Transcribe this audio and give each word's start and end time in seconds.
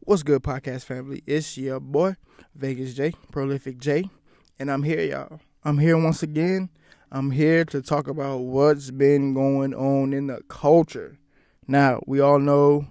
What's 0.00 0.22
good, 0.22 0.42
podcast 0.42 0.84
family? 0.84 1.22
It's 1.26 1.58
your 1.58 1.80
boy, 1.80 2.16
Vegas 2.54 2.94
J, 2.94 3.12
Prolific 3.30 3.78
J, 3.78 4.08
and 4.58 4.70
I'm 4.70 4.82
here, 4.82 5.02
y'all. 5.02 5.40
I'm 5.64 5.76
here 5.76 6.02
once 6.02 6.22
again. 6.22 6.70
I'm 7.12 7.30
here 7.30 7.64
to 7.66 7.82
talk 7.82 8.08
about 8.08 8.38
what's 8.38 8.90
been 8.90 9.34
going 9.34 9.74
on 9.74 10.14
in 10.14 10.28
the 10.28 10.40
culture. 10.48 11.18
Now, 11.66 12.00
we 12.06 12.20
all 12.20 12.38
know 12.38 12.86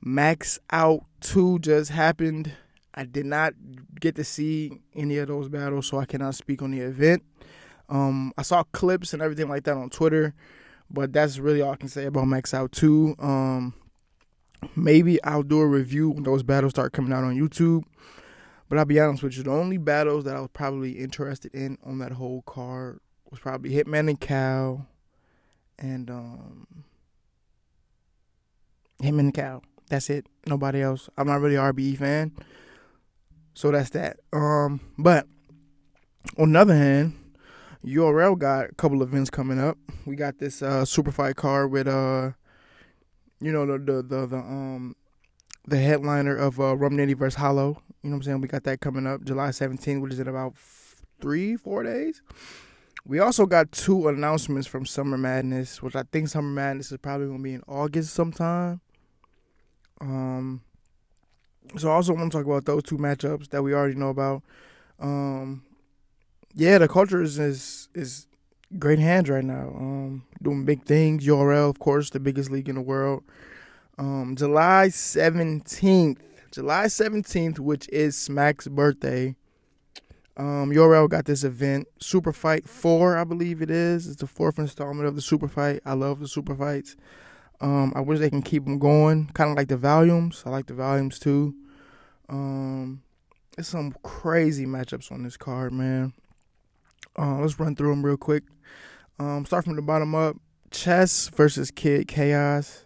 Max 0.00 0.58
Out 0.70 1.04
2 1.20 1.60
just 1.60 1.92
happened. 1.92 2.50
I 2.94 3.04
did 3.04 3.26
not 3.26 3.54
get 4.00 4.16
to 4.16 4.24
see 4.24 4.80
any 4.96 5.18
of 5.18 5.28
those 5.28 5.48
battles, 5.48 5.86
so 5.86 5.98
I 5.98 6.06
cannot 6.06 6.34
speak 6.34 6.60
on 6.60 6.72
the 6.72 6.80
event. 6.80 7.22
Um, 7.88 8.32
I 8.36 8.42
saw 8.42 8.64
clips 8.64 9.12
and 9.12 9.22
everything 9.22 9.48
like 9.48 9.62
that 9.64 9.76
on 9.76 9.90
Twitter, 9.90 10.34
but 10.90 11.12
that's 11.12 11.38
really 11.38 11.62
all 11.62 11.72
I 11.72 11.76
can 11.76 11.88
say 11.88 12.06
about 12.06 12.26
Max 12.26 12.52
Out 12.52 12.72
2. 12.72 13.16
Um, 13.20 13.74
maybe 14.74 15.22
I'll 15.24 15.42
do 15.42 15.60
a 15.60 15.66
review 15.66 16.10
when 16.10 16.22
those 16.22 16.42
battles 16.42 16.72
start 16.72 16.92
coming 16.92 17.12
out 17.12 17.24
on 17.24 17.36
YouTube. 17.36 17.84
But 18.68 18.78
I'll 18.78 18.84
be 18.84 18.98
honest 18.98 19.22
with 19.22 19.36
you, 19.36 19.44
the 19.44 19.50
only 19.52 19.76
battles 19.76 20.24
that 20.24 20.36
I 20.36 20.40
was 20.40 20.50
probably 20.52 20.92
interested 20.92 21.54
in 21.54 21.78
on 21.84 21.98
that 21.98 22.12
whole 22.12 22.42
card 22.42 23.00
was 23.30 23.40
probably 23.40 23.70
Hitman 23.70 24.08
and 24.08 24.20
Cal 24.20 24.86
and 25.78 26.10
um 26.10 26.66
Hitman 29.02 29.20
and 29.20 29.34
Cal. 29.34 29.62
That's 29.88 30.10
it. 30.10 30.26
Nobody 30.46 30.82
else. 30.82 31.08
I'm 31.16 31.28
not 31.28 31.40
really 31.40 31.54
RBE 31.54 31.98
fan. 31.98 32.32
So 33.54 33.70
that's 33.70 33.90
that. 33.90 34.18
Um 34.32 34.80
but 34.98 35.26
on 36.38 36.52
the 36.52 36.58
other 36.58 36.74
hand, 36.74 37.14
URL 37.84 38.36
got 38.36 38.70
a 38.70 38.74
couple 38.74 39.02
events 39.02 39.30
coming 39.30 39.60
up. 39.60 39.78
We 40.06 40.16
got 40.16 40.38
this 40.38 40.60
uh 40.60 40.84
super 40.84 41.12
fight 41.12 41.36
card 41.36 41.70
with 41.70 41.86
uh 41.86 42.32
you 43.40 43.52
know 43.52 43.66
the 43.66 43.78
the 43.78 44.02
the, 44.02 44.26
the 44.26 44.36
um 44.36 44.96
the 45.66 45.78
headliner 45.78 46.36
of 46.36 46.60
uh 46.60 46.76
Rum 46.76 46.92
Nitty 46.92 47.16
versus 47.16 47.36
Hollow. 47.36 47.82
You 48.02 48.10
know 48.10 48.16
what 48.16 48.18
I'm 48.18 48.22
saying? 48.22 48.40
We 48.40 48.48
got 48.48 48.64
that 48.64 48.80
coming 48.80 49.06
up 49.06 49.24
July 49.24 49.48
17th, 49.48 50.00
which 50.00 50.12
is 50.12 50.20
in 50.20 50.28
about 50.28 50.52
f- 50.52 51.02
three, 51.20 51.56
four 51.56 51.82
days. 51.82 52.22
We 53.04 53.18
also 53.18 53.46
got 53.46 53.72
two 53.72 54.08
announcements 54.08 54.66
from 54.66 54.86
Summer 54.86 55.18
Madness, 55.18 55.82
which 55.82 55.96
I 55.96 56.02
think 56.12 56.28
Summer 56.28 56.48
Madness 56.48 56.92
is 56.92 56.98
probably 56.98 57.26
gonna 57.26 57.42
be 57.42 57.54
in 57.54 57.62
August 57.66 58.14
sometime. 58.14 58.80
Um, 60.00 60.62
so 61.76 61.90
I 61.90 61.94
also 61.94 62.14
want 62.14 62.30
to 62.30 62.38
talk 62.38 62.46
about 62.46 62.64
those 62.64 62.82
two 62.82 62.98
matchups 62.98 63.48
that 63.50 63.62
we 63.62 63.74
already 63.74 63.94
know 63.94 64.10
about. 64.10 64.42
Um, 65.00 65.64
yeah, 66.54 66.78
the 66.78 66.88
culture 66.88 67.22
is 67.22 67.38
is, 67.38 67.88
is 67.94 68.26
great 68.78 68.98
hands 68.98 69.28
right 69.28 69.44
now. 69.44 69.68
Um, 69.76 70.24
doing 70.42 70.64
big 70.64 70.84
things. 70.84 71.26
URL, 71.26 71.70
of 71.70 71.78
course, 71.78 72.10
the 72.10 72.20
biggest 72.20 72.50
league 72.50 72.68
in 72.68 72.74
the 72.76 72.82
world. 72.82 73.24
Um, 73.98 74.34
July 74.36 74.88
seventeenth, 74.90 76.22
July 76.50 76.88
seventeenth, 76.88 77.58
which 77.58 77.88
is 77.88 78.16
Smack's 78.16 78.68
birthday. 78.68 79.36
Um, 80.38 80.70
URL 80.70 81.08
got 81.08 81.24
this 81.24 81.44
event, 81.44 81.88
Super 81.98 82.32
Fight 82.32 82.68
Four, 82.68 83.16
I 83.16 83.24
believe 83.24 83.62
it 83.62 83.70
is. 83.70 84.06
It's 84.06 84.20
the 84.20 84.26
fourth 84.26 84.58
installment 84.58 85.08
of 85.08 85.16
the 85.16 85.22
Super 85.22 85.48
Fight. 85.48 85.80
I 85.86 85.94
love 85.94 86.20
the 86.20 86.28
Super 86.28 86.54
Fights. 86.54 86.94
Um, 87.62 87.94
I 87.96 88.00
wish 88.00 88.18
they 88.18 88.28
can 88.28 88.42
keep 88.42 88.64
them 88.64 88.78
going, 88.78 89.30
kind 89.32 89.50
of 89.50 89.56
like 89.56 89.68
the 89.68 89.78
volumes. 89.78 90.42
I 90.44 90.50
like 90.50 90.66
the 90.66 90.74
volumes 90.74 91.18
too. 91.18 91.54
Um, 92.28 93.02
there's 93.56 93.68
some 93.68 93.94
crazy 94.02 94.66
matchups 94.66 95.10
on 95.10 95.22
this 95.22 95.38
card, 95.38 95.72
man. 95.72 96.12
Uh, 97.18 97.38
let's 97.38 97.58
run 97.58 97.74
through 97.74 97.90
them 97.90 98.04
real 98.04 98.18
quick. 98.18 98.42
Um, 99.18 99.46
start 99.46 99.64
from 99.64 99.76
the 99.76 99.82
bottom 99.82 100.14
up. 100.14 100.36
Chess 100.70 101.28
versus 101.28 101.70
Kid 101.70 102.06
Chaos. 102.06 102.84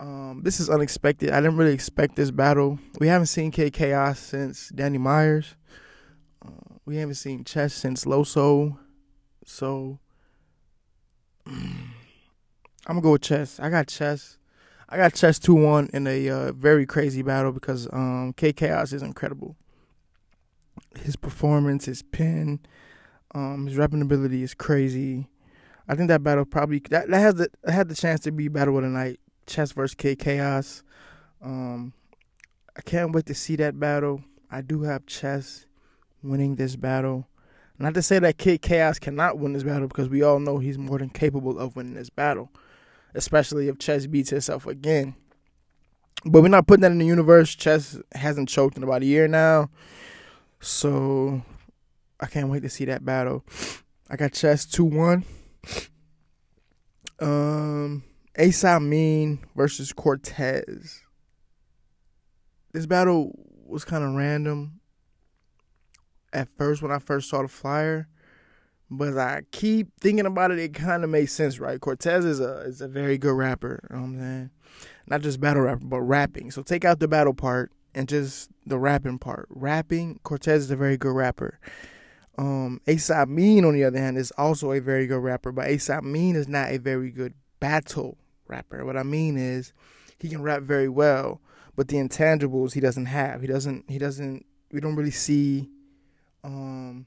Um, 0.00 0.40
this 0.42 0.58
is 0.60 0.70
unexpected. 0.70 1.30
I 1.30 1.40
didn't 1.40 1.56
really 1.56 1.74
expect 1.74 2.16
this 2.16 2.30
battle. 2.30 2.78
We 2.98 3.08
haven't 3.08 3.26
seen 3.26 3.50
Kid 3.50 3.72
Chaos 3.72 4.18
since 4.18 4.70
Danny 4.70 4.98
Myers. 4.98 5.56
Uh, 6.44 6.76
we 6.86 6.96
haven't 6.96 7.16
seen 7.16 7.44
Chess 7.44 7.74
since 7.74 8.04
Loso. 8.04 8.78
So 9.44 9.98
I'm 11.46 11.92
gonna 12.86 13.02
go 13.02 13.12
with 13.12 13.22
Chess. 13.22 13.60
I 13.60 13.68
got 13.68 13.88
Chess. 13.88 14.38
I 14.88 14.96
got 14.96 15.14
Chess 15.14 15.38
two 15.38 15.54
one 15.54 15.90
in 15.92 16.06
a 16.06 16.30
uh, 16.30 16.52
very 16.52 16.86
crazy 16.86 17.22
battle 17.22 17.52
because 17.52 17.88
um, 17.92 18.32
Chaos 18.32 18.92
is 18.92 19.02
incredible. 19.02 19.56
His 20.98 21.16
performance, 21.16 21.84
his 21.84 22.02
pin, 22.02 22.60
um, 23.34 23.66
his 23.66 23.76
rapping 23.76 24.02
ability 24.02 24.42
is 24.42 24.54
crazy. 24.54 25.28
I 25.88 25.94
think 25.94 26.08
that 26.08 26.22
battle 26.22 26.44
probably 26.44 26.80
that, 26.90 27.08
that 27.08 27.18
has 27.18 27.34
the 27.34 27.48
that 27.64 27.72
had 27.72 27.88
the 27.88 27.94
chance 27.94 28.20
to 28.20 28.32
be 28.32 28.48
battle 28.48 28.76
of 28.76 28.84
the 28.84 28.88
night. 28.88 29.20
Chess 29.46 29.72
versus 29.72 29.94
K 29.94 30.14
Chaos. 30.14 30.82
Um, 31.42 31.92
I 32.76 32.80
can't 32.82 33.12
wait 33.12 33.26
to 33.26 33.34
see 33.34 33.56
that 33.56 33.78
battle. 33.78 34.22
I 34.50 34.60
do 34.60 34.82
have 34.82 35.06
Chess 35.06 35.66
winning 36.22 36.54
this 36.54 36.76
battle. 36.76 37.26
Not 37.78 37.94
to 37.94 38.02
say 38.02 38.20
that 38.20 38.38
Kid 38.38 38.62
Chaos 38.62 39.00
cannot 39.00 39.38
win 39.38 39.54
this 39.54 39.64
battle 39.64 39.88
because 39.88 40.08
we 40.08 40.22
all 40.22 40.38
know 40.38 40.58
he's 40.58 40.78
more 40.78 40.98
than 40.98 41.10
capable 41.10 41.58
of 41.58 41.74
winning 41.74 41.94
this 41.94 42.10
battle, 42.10 42.50
especially 43.14 43.66
if 43.66 43.78
Chess 43.78 44.06
beats 44.06 44.30
himself 44.30 44.66
again. 44.66 45.16
But 46.24 46.42
we're 46.42 46.48
not 46.48 46.68
putting 46.68 46.82
that 46.82 46.92
in 46.92 46.98
the 46.98 47.06
universe. 47.06 47.56
Chess 47.56 47.98
hasn't 48.14 48.48
choked 48.48 48.76
in 48.76 48.84
about 48.84 49.02
a 49.02 49.06
year 49.06 49.26
now, 49.26 49.70
so 50.60 51.42
I 52.20 52.26
can't 52.26 52.50
wait 52.50 52.62
to 52.62 52.68
see 52.68 52.84
that 52.84 53.04
battle. 53.04 53.44
I 54.08 54.14
got 54.14 54.32
Chess 54.32 54.64
two 54.64 54.84
one. 54.84 55.24
Um, 57.18 58.04
Ace 58.36 58.64
Amin 58.64 59.40
versus 59.54 59.92
Cortez. 59.92 61.02
This 62.72 62.86
battle 62.86 63.32
was 63.66 63.84
kind 63.84 64.02
of 64.02 64.14
random 64.14 64.80
at 66.32 66.48
first 66.56 66.82
when 66.82 66.90
I 66.90 66.98
first 66.98 67.28
saw 67.28 67.42
the 67.42 67.48
flyer, 67.48 68.08
but 68.90 69.16
I 69.18 69.42
keep 69.50 69.88
thinking 70.00 70.26
about 70.26 70.50
it. 70.50 70.58
It 70.58 70.74
kind 70.74 71.04
of 71.04 71.10
makes 71.10 71.32
sense, 71.32 71.58
right? 71.58 71.80
Cortez 71.80 72.24
is 72.24 72.40
a 72.40 72.60
is 72.60 72.80
a 72.80 72.88
very 72.88 73.18
good 73.18 73.34
rapper. 73.34 73.80
You 73.90 73.96
know 73.96 74.02
what 74.02 74.08
I'm 74.08 74.18
saying, 74.18 74.50
not 75.06 75.20
just 75.20 75.40
battle 75.40 75.62
rapper, 75.62 75.84
but 75.84 76.00
rapping. 76.00 76.50
So 76.50 76.62
take 76.62 76.84
out 76.84 76.98
the 76.98 77.08
battle 77.08 77.34
part 77.34 77.72
and 77.94 78.08
just 78.08 78.50
the 78.66 78.78
rapping 78.78 79.18
part. 79.18 79.46
Rapping, 79.50 80.20
Cortez 80.22 80.64
is 80.64 80.70
a 80.70 80.76
very 80.76 80.96
good 80.96 81.14
rapper. 81.14 81.58
Um, 82.38 82.80
Ace 82.86 83.10
Amin, 83.10 83.64
on 83.64 83.74
the 83.74 83.84
other 83.84 83.98
hand, 83.98 84.16
is 84.16 84.30
also 84.32 84.72
a 84.72 84.80
very 84.80 85.06
good 85.06 85.22
rapper, 85.22 85.52
but 85.52 85.66
Ace 85.66 85.90
Amin 85.90 86.36
is 86.36 86.48
not 86.48 86.70
a 86.70 86.78
very 86.78 87.10
good 87.10 87.34
battle 87.60 88.16
rapper. 88.46 88.84
What 88.84 88.96
I 88.96 89.02
mean 89.02 89.36
is, 89.36 89.72
he 90.18 90.28
can 90.28 90.42
rap 90.42 90.62
very 90.62 90.88
well, 90.88 91.40
but 91.76 91.88
the 91.88 91.96
intangibles 91.96 92.72
he 92.72 92.80
doesn't 92.80 93.06
have. 93.06 93.40
He 93.40 93.46
doesn't. 93.46 93.90
He 93.90 93.98
doesn't. 93.98 94.46
We 94.70 94.80
don't 94.80 94.96
really 94.96 95.10
see 95.10 95.68
um 96.44 97.06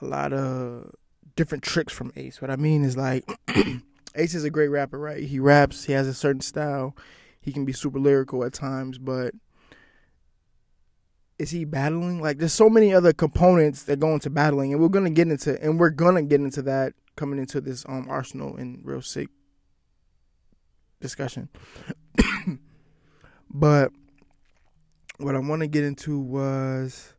a 0.00 0.04
lot 0.04 0.32
of 0.32 0.94
different 1.36 1.64
tricks 1.64 1.92
from 1.92 2.12
Ace. 2.16 2.40
What 2.40 2.50
I 2.50 2.56
mean 2.56 2.84
is 2.84 2.96
like 2.96 3.24
Ace 4.14 4.34
is 4.34 4.44
a 4.44 4.50
great 4.50 4.68
rapper, 4.68 4.98
right? 4.98 5.22
He 5.22 5.38
raps, 5.38 5.84
he 5.84 5.92
has 5.92 6.06
a 6.06 6.14
certain 6.14 6.40
style. 6.40 6.96
He 7.40 7.52
can 7.52 7.64
be 7.64 7.72
super 7.72 7.98
lyrical 7.98 8.44
at 8.44 8.52
times, 8.52 8.98
but 8.98 9.34
is 11.38 11.50
he 11.50 11.64
battling? 11.64 12.20
Like 12.20 12.38
there's 12.38 12.52
so 12.52 12.70
many 12.70 12.94
other 12.94 13.12
components 13.12 13.84
that 13.84 14.00
go 14.00 14.12
into 14.14 14.30
battling 14.30 14.72
and 14.72 14.80
we're 14.80 14.88
gonna 14.88 15.10
get 15.10 15.28
into 15.28 15.60
and 15.62 15.78
we're 15.78 15.90
gonna 15.90 16.22
get 16.22 16.40
into 16.40 16.62
that 16.62 16.94
coming 17.16 17.38
into 17.38 17.60
this 17.60 17.84
um 17.88 18.06
Arsonal 18.06 18.58
and 18.58 18.80
real 18.84 19.02
sick 19.02 19.28
discussion. 21.00 21.48
but 23.50 23.92
what 25.18 25.34
I 25.34 25.38
want 25.38 25.60
to 25.62 25.68
get 25.68 25.84
into 25.84 26.18
was 26.18 27.14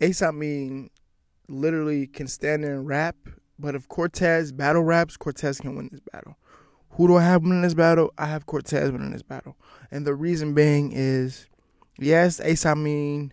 Ace 0.00 0.22
Amin 0.22 0.90
literally 1.48 2.06
can 2.06 2.26
stand 2.26 2.64
there 2.64 2.74
and 2.74 2.86
rap, 2.86 3.16
but 3.58 3.74
if 3.74 3.88
Cortez 3.88 4.52
battle 4.52 4.82
raps, 4.82 5.16
Cortez 5.16 5.60
can 5.60 5.76
win 5.76 5.88
this 5.90 6.00
battle. 6.12 6.36
Who 6.92 7.06
do 7.06 7.16
I 7.16 7.22
have 7.22 7.42
winning 7.42 7.62
this 7.62 7.74
battle? 7.74 8.12
I 8.18 8.26
have 8.26 8.46
Cortez 8.46 8.90
winning 8.90 9.12
this 9.12 9.22
battle. 9.22 9.56
And 9.90 10.06
the 10.06 10.14
reason 10.14 10.54
being 10.54 10.92
is 10.92 11.46
yes, 12.00 12.40
Ace 12.40 12.66
I 12.66 12.74
mean, 12.74 13.32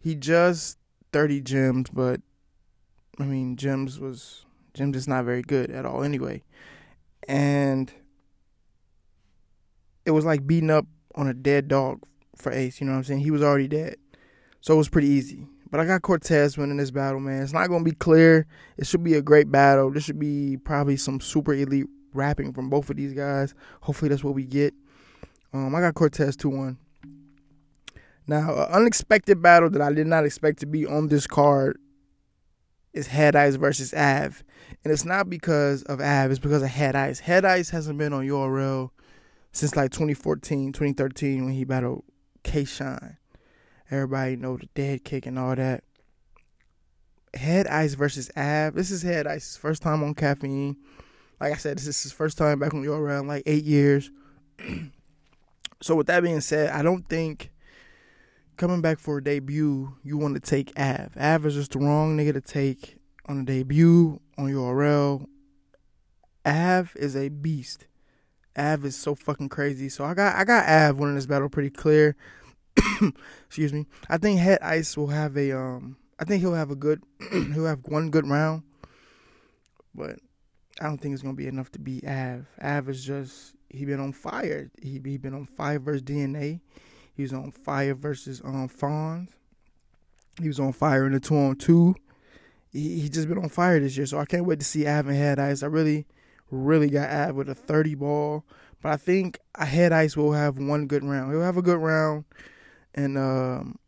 he 0.00 0.14
just 0.14 0.78
30 1.12 1.40
gems, 1.40 1.90
but 1.90 2.20
I 3.18 3.24
mean, 3.24 3.56
gems 3.56 3.98
was 3.98 4.44
gems 4.74 4.96
is 4.96 5.08
not 5.08 5.24
very 5.24 5.42
good 5.42 5.70
at 5.70 5.84
all 5.84 6.02
anyway. 6.02 6.42
And 7.26 7.92
it 10.04 10.12
was 10.12 10.24
like 10.24 10.46
beating 10.46 10.70
up 10.70 10.86
on 11.14 11.26
a 11.26 11.34
dead 11.34 11.68
dog 11.68 12.02
for 12.36 12.52
Ace, 12.52 12.80
you 12.80 12.86
know 12.86 12.92
what 12.92 12.98
I'm 12.98 13.04
saying? 13.04 13.20
He 13.20 13.30
was 13.30 13.42
already 13.42 13.68
dead. 13.68 13.96
So 14.60 14.74
it 14.74 14.78
was 14.78 14.88
pretty 14.88 15.08
easy. 15.08 15.46
But 15.70 15.80
I 15.80 15.84
got 15.84 16.02
Cortez 16.02 16.56
winning 16.56 16.78
this 16.78 16.90
battle, 16.90 17.20
man. 17.20 17.42
It's 17.42 17.52
not 17.52 17.68
going 17.68 17.84
to 17.84 17.90
be 17.90 17.94
clear. 17.94 18.46
It 18.78 18.86
should 18.86 19.04
be 19.04 19.14
a 19.14 19.22
great 19.22 19.50
battle. 19.50 19.90
This 19.90 20.04
should 20.04 20.18
be 20.18 20.56
probably 20.56 20.96
some 20.96 21.20
super 21.20 21.52
elite 21.52 21.86
rapping 22.14 22.52
from 22.54 22.70
both 22.70 22.88
of 22.88 22.96
these 22.96 23.12
guys. 23.12 23.54
Hopefully 23.82 24.08
that's 24.08 24.24
what 24.24 24.34
we 24.34 24.44
get. 24.44 24.72
Um, 25.52 25.74
I 25.74 25.80
got 25.80 25.94
Cortez 25.94 26.36
2 26.36 26.48
1. 26.48 26.78
Now, 28.28 28.64
an 28.64 28.70
unexpected 28.70 29.40
battle 29.40 29.70
that 29.70 29.80
I 29.80 29.90
did 29.90 30.06
not 30.06 30.26
expect 30.26 30.60
to 30.60 30.66
be 30.66 30.84
on 30.84 31.08
this 31.08 31.26
card 31.26 31.80
is 32.92 33.06
Head 33.06 33.34
Ice 33.34 33.54
versus 33.54 33.94
Av. 33.94 34.44
And 34.84 34.92
it's 34.92 35.06
not 35.06 35.30
because 35.30 35.82
of 35.84 35.98
Av, 35.98 36.30
it's 36.30 36.38
because 36.38 36.62
of 36.62 36.68
Head 36.68 36.94
Ice. 36.94 37.20
Head 37.20 37.46
Ice 37.46 37.70
hasn't 37.70 37.98
been 37.98 38.12
on 38.12 38.26
URL 38.26 38.90
since 39.52 39.74
like 39.74 39.92
2014, 39.92 40.74
2013 40.74 41.46
when 41.46 41.54
he 41.54 41.64
battled 41.64 42.04
K 42.42 42.66
Shine. 42.66 43.16
Everybody 43.90 44.36
know 44.36 44.58
the 44.58 44.68
dead 44.74 45.04
kick 45.04 45.24
and 45.24 45.38
all 45.38 45.56
that. 45.56 45.82
Head 47.32 47.66
Ice 47.66 47.94
versus 47.94 48.30
Av. 48.36 48.74
This 48.74 48.90
is 48.90 49.00
Head 49.00 49.26
Ice's 49.26 49.56
first 49.56 49.80
time 49.80 50.04
on 50.04 50.14
caffeine. 50.14 50.76
Like 51.40 51.54
I 51.54 51.56
said, 51.56 51.78
this 51.78 51.86
is 51.86 52.02
his 52.02 52.12
first 52.12 52.36
time 52.36 52.58
back 52.58 52.74
on 52.74 52.82
your 52.82 53.00
around 53.00 53.26
like 53.26 53.44
eight 53.46 53.64
years. 53.64 54.10
so 55.80 55.94
with 55.94 56.08
that 56.08 56.22
being 56.22 56.42
said, 56.42 56.70
I 56.70 56.82
don't 56.82 57.08
think 57.08 57.52
coming 58.58 58.80
back 58.80 58.98
for 58.98 59.18
a 59.18 59.24
debut, 59.24 59.94
you 60.02 60.18
want 60.18 60.34
to 60.34 60.40
take 60.40 60.78
Av. 60.78 61.16
Av 61.16 61.46
is 61.46 61.54
just 61.54 61.72
the 61.72 61.78
wrong 61.78 62.16
nigga 62.16 62.34
to 62.34 62.40
take 62.40 62.96
on 63.26 63.40
a 63.40 63.44
debut 63.44 64.20
on 64.36 64.50
URL. 64.50 65.26
Av 66.44 66.92
is 66.96 67.16
a 67.16 67.28
beast. 67.28 67.86
Av 68.56 68.84
is 68.84 68.96
so 68.96 69.14
fucking 69.14 69.48
crazy. 69.48 69.88
So 69.88 70.04
I 70.04 70.12
got 70.12 70.36
I 70.36 70.44
got 70.44 70.68
Av 70.68 70.98
winning 70.98 71.14
this 71.14 71.26
battle 71.26 71.48
pretty 71.48 71.70
clear. 71.70 72.16
Excuse 73.46 73.72
me. 73.72 73.86
I 74.10 74.18
think 74.18 74.40
Head 74.40 74.58
Ice 74.60 74.96
will 74.96 75.08
have 75.08 75.36
a 75.36 75.52
um 75.52 75.96
I 76.18 76.24
think 76.24 76.40
he'll 76.42 76.54
have 76.54 76.70
a 76.70 76.76
good 76.76 77.02
he'll 77.30 77.66
have 77.66 77.86
one 77.86 78.10
good 78.10 78.26
round. 78.26 78.64
But 79.94 80.18
I 80.80 80.84
don't 80.84 80.98
think 80.98 81.14
it's 81.14 81.22
gonna 81.22 81.34
be 81.34 81.46
enough 81.46 81.70
to 81.72 81.78
beat 81.78 82.04
Av. 82.04 82.46
Av 82.60 82.88
is 82.88 83.04
just 83.04 83.54
he 83.68 83.84
been 83.84 84.00
on 84.00 84.12
fire. 84.12 84.70
He 84.82 85.00
he 85.04 85.16
been 85.16 85.34
on 85.34 85.46
fire 85.46 85.78
versus 85.78 86.02
DNA. 86.02 86.60
He 87.18 87.24
was 87.24 87.32
on 87.32 87.50
fire 87.50 87.96
versus 87.96 88.40
um 88.44 88.68
Fonz. 88.68 89.30
He 90.40 90.46
was 90.46 90.60
on 90.60 90.72
fire 90.72 91.04
in 91.04 91.12
the 91.12 91.18
two 91.18 91.36
on 91.36 91.56
two. 91.56 91.96
He 92.70 93.00
he 93.00 93.08
just 93.08 93.26
been 93.26 93.38
on 93.38 93.48
fire 93.48 93.80
this 93.80 93.96
year, 93.96 94.06
so 94.06 94.20
I 94.20 94.24
can't 94.24 94.44
wait 94.44 94.60
to 94.60 94.64
see 94.64 94.86
Av 94.86 95.08
and 95.08 95.16
Head 95.16 95.40
Ice. 95.40 95.64
I 95.64 95.66
really, 95.66 96.06
really 96.52 96.88
got 96.88 97.10
Av 97.10 97.34
with 97.34 97.48
a 97.48 97.56
thirty 97.56 97.96
ball, 97.96 98.44
but 98.80 98.92
I 98.92 98.96
think 98.96 99.40
Head 99.58 99.92
Ice 99.92 100.16
will 100.16 100.30
have 100.30 100.58
one 100.58 100.86
good 100.86 101.02
round. 101.02 101.32
He'll 101.32 101.42
have 101.42 101.56
a 101.56 101.62
good 101.62 101.78
round, 101.78 102.24
and 102.94 103.18
um, 103.18 103.80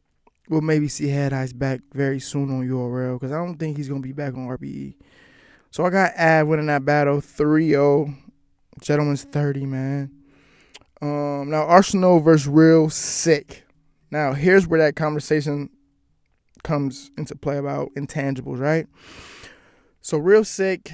we'll 0.49 0.61
maybe 0.61 0.89
see 0.89 1.07
Head 1.07 1.33
Ice 1.33 1.53
back 1.53 1.83
very 1.93 2.19
soon 2.19 2.51
on 2.51 2.69
URL 2.69 3.15
because 3.15 3.31
I 3.31 3.37
don't 3.37 3.59
think 3.59 3.77
he's 3.77 3.89
gonna 3.89 4.01
be 4.01 4.11
back 4.11 4.35
on 4.35 4.49
RBE. 4.49 4.97
So 5.71 5.87
I 5.87 5.91
got 5.91 6.19
Av 6.19 6.49
winning 6.49 6.67
that 6.67 6.85
battle 6.85 7.21
3-0. 7.21 8.13
Gentleman's 8.81 9.23
30, 9.23 9.67
man. 9.67 10.20
Um, 11.03 11.51
now 11.51 11.65
Arsonal 11.65 12.23
versus 12.23 12.47
Real 12.47 12.91
Sick. 12.91 13.67
Now 14.11 14.33
here's 14.33 14.67
where 14.67 14.81
that 14.81 14.97
conversation 14.97 15.71
comes 16.63 17.11
into 17.17 17.35
play 17.35 17.57
about 17.57 17.95
intangibles, 17.95 18.59
right? 18.59 18.87
So 20.03 20.19
Real 20.19 20.45
Sick, 20.45 20.93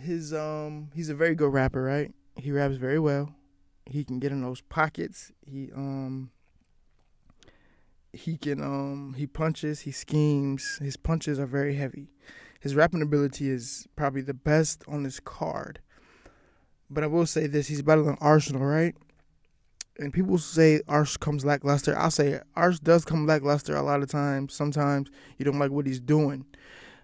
his 0.00 0.32
um, 0.32 0.90
he's 0.94 1.08
a 1.08 1.14
very 1.14 1.34
good 1.34 1.52
rapper, 1.52 1.82
right? 1.82 2.12
He 2.36 2.52
raps 2.52 2.76
very 2.76 2.98
well. 2.98 3.34
He 3.86 4.04
can 4.04 4.18
get 4.18 4.32
in 4.32 4.42
those 4.42 4.60
pockets. 4.62 5.32
He 5.44 5.70
um, 5.74 6.30
he 8.12 8.36
can 8.36 8.62
um, 8.62 9.14
he 9.16 9.26
punches. 9.26 9.80
He 9.80 9.92
schemes. 9.92 10.78
His 10.82 10.96
punches 10.96 11.38
are 11.38 11.46
very 11.46 11.74
heavy. 11.74 12.08
His 12.60 12.74
rapping 12.74 13.02
ability 13.02 13.48
is 13.48 13.86
probably 13.96 14.22
the 14.22 14.34
best 14.34 14.82
on 14.88 15.02
this 15.02 15.20
card. 15.20 15.80
But 16.90 17.04
I 17.04 17.08
will 17.08 17.26
say 17.26 17.46
this: 17.46 17.68
he's 17.68 17.82
better 17.82 18.02
than 18.02 18.16
Arsonal, 18.16 18.68
right? 18.68 18.94
And 19.98 20.12
people 20.12 20.36
say 20.36 20.82
Ars 20.88 21.16
comes 21.16 21.44
lackluster. 21.44 21.96
I'll 21.98 22.10
say 22.10 22.40
Ars 22.54 22.78
does 22.78 23.04
come 23.04 23.26
lackluster 23.26 23.74
a 23.74 23.82
lot 23.82 24.02
of 24.02 24.10
times. 24.10 24.52
Sometimes 24.52 25.10
you 25.38 25.44
don't 25.44 25.58
like 25.58 25.70
what 25.70 25.86
he's 25.86 26.00
doing. 26.00 26.44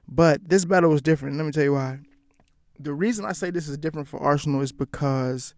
But 0.07 0.47
this 0.49 0.65
battle 0.65 0.91
was 0.91 1.01
different. 1.01 1.37
Let 1.37 1.47
me 1.47 1.53
tell 1.53 1.65
you 1.65 1.73
why. 1.73 2.01
The 2.79 2.93
reason 2.93 3.25
I 3.25 3.33
say 3.33 3.51
this 3.51 3.69
is 3.69 3.79
different 3.79 4.09
for 4.09 4.21
Arsonal 4.21 4.63
is 4.63 4.73
because 4.73 5.55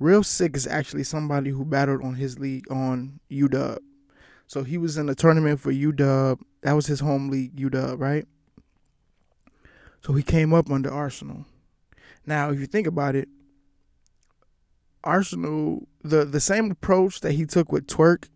Real 0.00 0.24
Sick 0.24 0.56
is 0.56 0.66
actually 0.66 1.04
somebody 1.04 1.50
who 1.50 1.64
battled 1.64 2.02
on 2.02 2.14
his 2.14 2.38
league 2.38 2.70
on 2.70 3.20
UW. 3.30 3.78
So 4.46 4.64
he 4.64 4.76
was 4.76 4.98
in 4.98 5.08
a 5.08 5.14
tournament 5.14 5.60
for 5.60 5.72
UW. 5.72 6.38
That 6.62 6.72
was 6.72 6.86
his 6.86 7.00
home 7.00 7.28
league, 7.28 7.54
UW, 7.56 7.98
right? 7.98 8.26
So 10.00 10.12
he 10.12 10.22
came 10.22 10.52
up 10.52 10.70
under 10.70 10.90
Arsonal. 10.90 11.44
Now, 12.26 12.50
if 12.50 12.58
you 12.58 12.66
think 12.66 12.86
about 12.86 13.14
it, 13.14 13.28
Arsonal, 15.04 15.86
the 16.02 16.24
the 16.24 16.40
same 16.40 16.70
approach 16.70 17.20
that 17.20 17.32
he 17.32 17.46
took 17.46 17.70
with 17.70 17.86
Twork. 17.86 18.28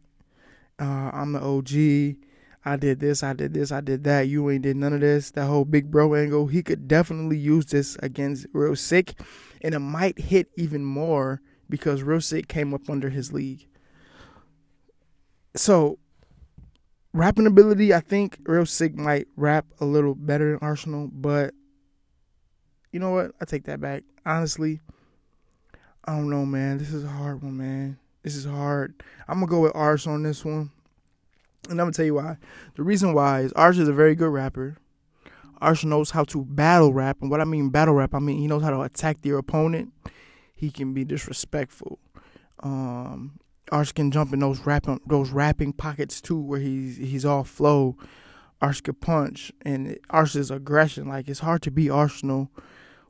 uh, 0.78 1.10
I'm 1.12 1.32
the 1.32 1.40
OG. 1.40 2.18
I 2.64 2.76
did 2.76 3.00
this, 3.00 3.22
I 3.22 3.32
did 3.32 3.54
this, 3.54 3.72
I 3.72 3.80
did 3.80 4.04
that. 4.04 4.28
You 4.28 4.50
ain't 4.50 4.62
did 4.62 4.76
none 4.76 4.92
of 4.92 5.00
this. 5.00 5.30
That 5.30 5.46
whole 5.46 5.64
big 5.64 5.90
bro 5.90 6.14
angle. 6.14 6.48
He 6.48 6.62
could 6.62 6.86
definitely 6.86 7.38
use 7.38 7.66
this 7.66 7.96
against 8.02 8.46
Real 8.52 8.76
Sick, 8.76 9.14
and 9.62 9.74
it 9.74 9.78
might 9.78 10.18
hit 10.18 10.48
even 10.56 10.84
more 10.84 11.40
because 11.70 12.02
Real 12.02 12.20
Sick 12.20 12.48
came 12.48 12.74
up 12.74 12.90
under 12.90 13.08
his 13.10 13.32
league. 13.32 13.66
So 15.54 15.98
rapping 17.12 17.46
ability, 17.46 17.94
I 17.94 18.00
think 18.00 18.38
Real 18.44 18.66
Sick 18.66 18.94
might 18.96 19.28
rap 19.36 19.66
a 19.80 19.84
little 19.84 20.14
better 20.14 20.50
than 20.50 20.60
Arsonal, 20.60 21.10
but 21.12 21.54
you 22.92 23.00
know 23.00 23.10
what? 23.10 23.32
I 23.40 23.44
take 23.44 23.64
that 23.64 23.80
back. 23.80 24.04
Honestly, 24.26 24.80
I 26.08 26.12
don't 26.12 26.30
know, 26.30 26.46
man. 26.46 26.78
This 26.78 26.94
is 26.94 27.04
a 27.04 27.08
hard 27.08 27.42
one, 27.42 27.58
man. 27.58 27.98
This 28.22 28.34
is 28.34 28.46
hard. 28.46 28.94
I'm 29.28 29.40
gonna 29.40 29.46
go 29.46 29.60
with 29.60 29.72
Ars 29.74 30.06
on 30.06 30.22
this 30.22 30.42
one, 30.42 30.70
and 31.68 31.72
I'm 31.72 31.84
gonna 31.84 31.92
tell 31.92 32.06
you 32.06 32.14
why. 32.14 32.38
The 32.76 32.82
reason 32.82 33.12
why 33.12 33.40
is 33.40 33.52
Ars 33.52 33.78
is 33.78 33.88
a 33.88 33.92
very 33.92 34.14
good 34.14 34.30
rapper. 34.30 34.78
Ars 35.60 35.84
knows 35.84 36.12
how 36.12 36.24
to 36.24 36.46
battle 36.46 36.94
rap, 36.94 37.18
and 37.20 37.30
what 37.30 37.42
I 37.42 37.44
mean 37.44 37.68
battle 37.68 37.92
rap, 37.92 38.14
I 38.14 38.20
mean 38.20 38.38
he 38.38 38.46
knows 38.46 38.62
how 38.62 38.70
to 38.70 38.80
attack 38.80 39.18
your 39.22 39.36
opponent. 39.36 39.92
He 40.54 40.70
can 40.70 40.94
be 40.94 41.04
disrespectful. 41.04 41.98
Um, 42.60 43.38
Ars 43.70 43.92
can 43.92 44.10
jump 44.10 44.32
in 44.32 44.38
those 44.38 44.60
rapping 44.60 45.02
those 45.06 45.28
rapping 45.28 45.74
pockets 45.74 46.22
too, 46.22 46.40
where 46.40 46.60
he's 46.60 46.96
he's 46.96 47.26
all 47.26 47.44
flow. 47.44 47.98
Ars 48.62 48.80
can 48.80 48.94
punch, 48.94 49.52
and 49.60 49.98
Ars's 50.08 50.50
aggression. 50.50 51.06
Like 51.06 51.28
it's 51.28 51.40
hard 51.40 51.60
to 51.62 51.70
beat 51.70 51.90
Arsonal 51.90 52.48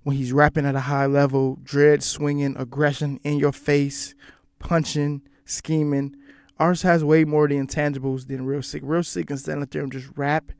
when 0.08 0.16
he's 0.16 0.32
rapping 0.32 0.64
at 0.64 0.74
a 0.74 0.80
high 0.80 1.04
level, 1.04 1.58
dread 1.62 2.02
swinging, 2.02 2.56
aggression 2.56 3.20
in 3.24 3.38
your 3.38 3.52
face, 3.52 4.14
punching, 4.58 5.20
scheming. 5.44 6.16
Ars 6.58 6.80
has 6.80 7.04
way 7.04 7.26
more 7.26 7.44
of 7.44 7.50
the 7.50 7.56
intangibles 7.56 8.26
than 8.26 8.46
Real 8.46 8.62
Sick. 8.62 8.80
Real 8.82 9.02
Sick 9.02 9.26
can 9.26 9.36
stand 9.36 9.62
up 9.62 9.68
there 9.68 9.82
and 9.82 9.92
just 9.92 10.08
rap 10.16 10.50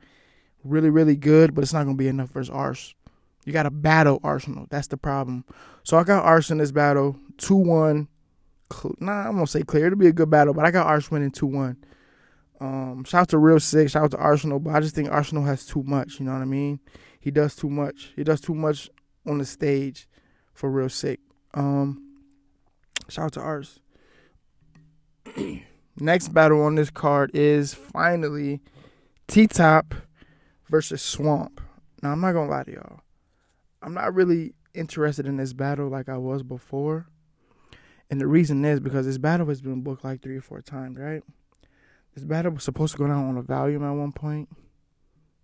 really, 0.63 0.91
really 0.91 1.15
good, 1.15 1.55
but 1.55 1.63
it's 1.63 1.73
not 1.73 1.85
going 1.85 1.97
to 1.97 1.99
be 1.99 2.07
enough 2.07 2.29
for 2.29 2.43
Ars. 2.53 2.93
You 3.43 3.51
got 3.51 3.63
to 3.63 3.71
battle 3.71 4.19
Arsonal. 4.19 4.69
That's 4.69 4.85
the 4.85 4.97
problem. 4.97 5.45
So 5.81 5.97
I 5.97 6.03
got 6.03 6.23
Ars 6.23 6.51
in 6.51 6.59
this 6.59 6.71
battle 6.71 7.15
2 7.39 7.55
1. 7.55 8.07
Nah, 8.99 9.29
I'm 9.29 9.33
going 9.33 9.47
to 9.47 9.51
say 9.51 9.63
clear. 9.63 9.87
It'll 9.87 9.97
be 9.97 10.05
a 10.05 10.13
good 10.13 10.29
battle, 10.29 10.53
but 10.53 10.63
I 10.63 10.69
got 10.69 10.85
Ars 10.85 11.09
winning 11.09 11.31
2 11.31 11.47
1. 11.47 11.77
Um, 12.61 13.03
shout 13.03 13.21
out 13.21 13.29
to 13.29 13.39
Real 13.39 13.59
Sick, 13.59 13.89
shout 13.89 14.03
out 14.03 14.11
to 14.11 14.17
Arsonal, 14.17 14.61
but 14.61 14.75
I 14.75 14.79
just 14.79 14.93
think 14.93 15.09
Arsonal 15.09 15.47
has 15.47 15.65
too 15.65 15.81
much. 15.81 16.19
You 16.19 16.27
know 16.27 16.33
what 16.33 16.43
I 16.43 16.45
mean? 16.45 16.81
He 17.19 17.31
does 17.31 17.55
too 17.55 17.71
much. 17.71 18.13
He 18.15 18.23
does 18.23 18.41
too 18.41 18.53
much 18.53 18.91
on 19.25 19.37
the 19.37 19.45
stage 19.45 20.07
for 20.53 20.69
Real 20.69 20.89
Sick. 20.89 21.19
Um, 21.53 22.17
shout 23.07 23.25
out 23.25 23.33
to 23.33 23.41
Ars. 23.41 23.79
Next 25.99 26.29
battle 26.29 26.61
on 26.61 26.75
this 26.75 26.89
card 26.89 27.31
is 27.33 27.73
finally 27.73 28.61
T 29.27 29.47
Top 29.47 29.93
versus 30.69 31.01
Swamp. 31.01 31.61
Now 32.01 32.11
I'm 32.11 32.21
not 32.21 32.33
gonna 32.33 32.49
lie 32.49 32.63
to 32.63 32.71
y'all. 32.71 33.01
I'm 33.81 33.93
not 33.93 34.13
really 34.13 34.53
interested 34.73 35.25
in 35.25 35.37
this 35.37 35.53
battle 35.53 35.89
like 35.89 36.09
I 36.09 36.17
was 36.17 36.43
before. 36.43 37.07
And 38.09 38.19
the 38.19 38.27
reason 38.27 38.63
is 38.65 38.79
because 38.79 39.05
this 39.05 39.17
battle 39.17 39.47
has 39.47 39.61
been 39.61 39.81
booked 39.81 40.03
like 40.03 40.21
three 40.21 40.37
or 40.37 40.41
four 40.41 40.61
times, 40.61 40.97
right? 40.97 41.23
This 42.15 42.23
battle 42.23 42.53
was 42.53 42.63
supposed 42.63 42.93
to 42.93 42.97
go 42.97 43.07
down 43.07 43.29
on 43.29 43.37
a 43.37 43.41
volume 43.41 43.83
at 43.83 43.91
one 43.91 44.11
point. 44.11 44.49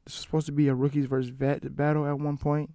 This 0.06 0.16
was 0.16 0.22
supposed 0.24 0.46
to 0.48 0.52
be 0.52 0.68
a 0.68 0.74
rookies 0.74 1.06
versus 1.06 1.30
vet 1.30 1.76
battle 1.76 2.08
at 2.08 2.18
one 2.18 2.38
point. 2.38 2.72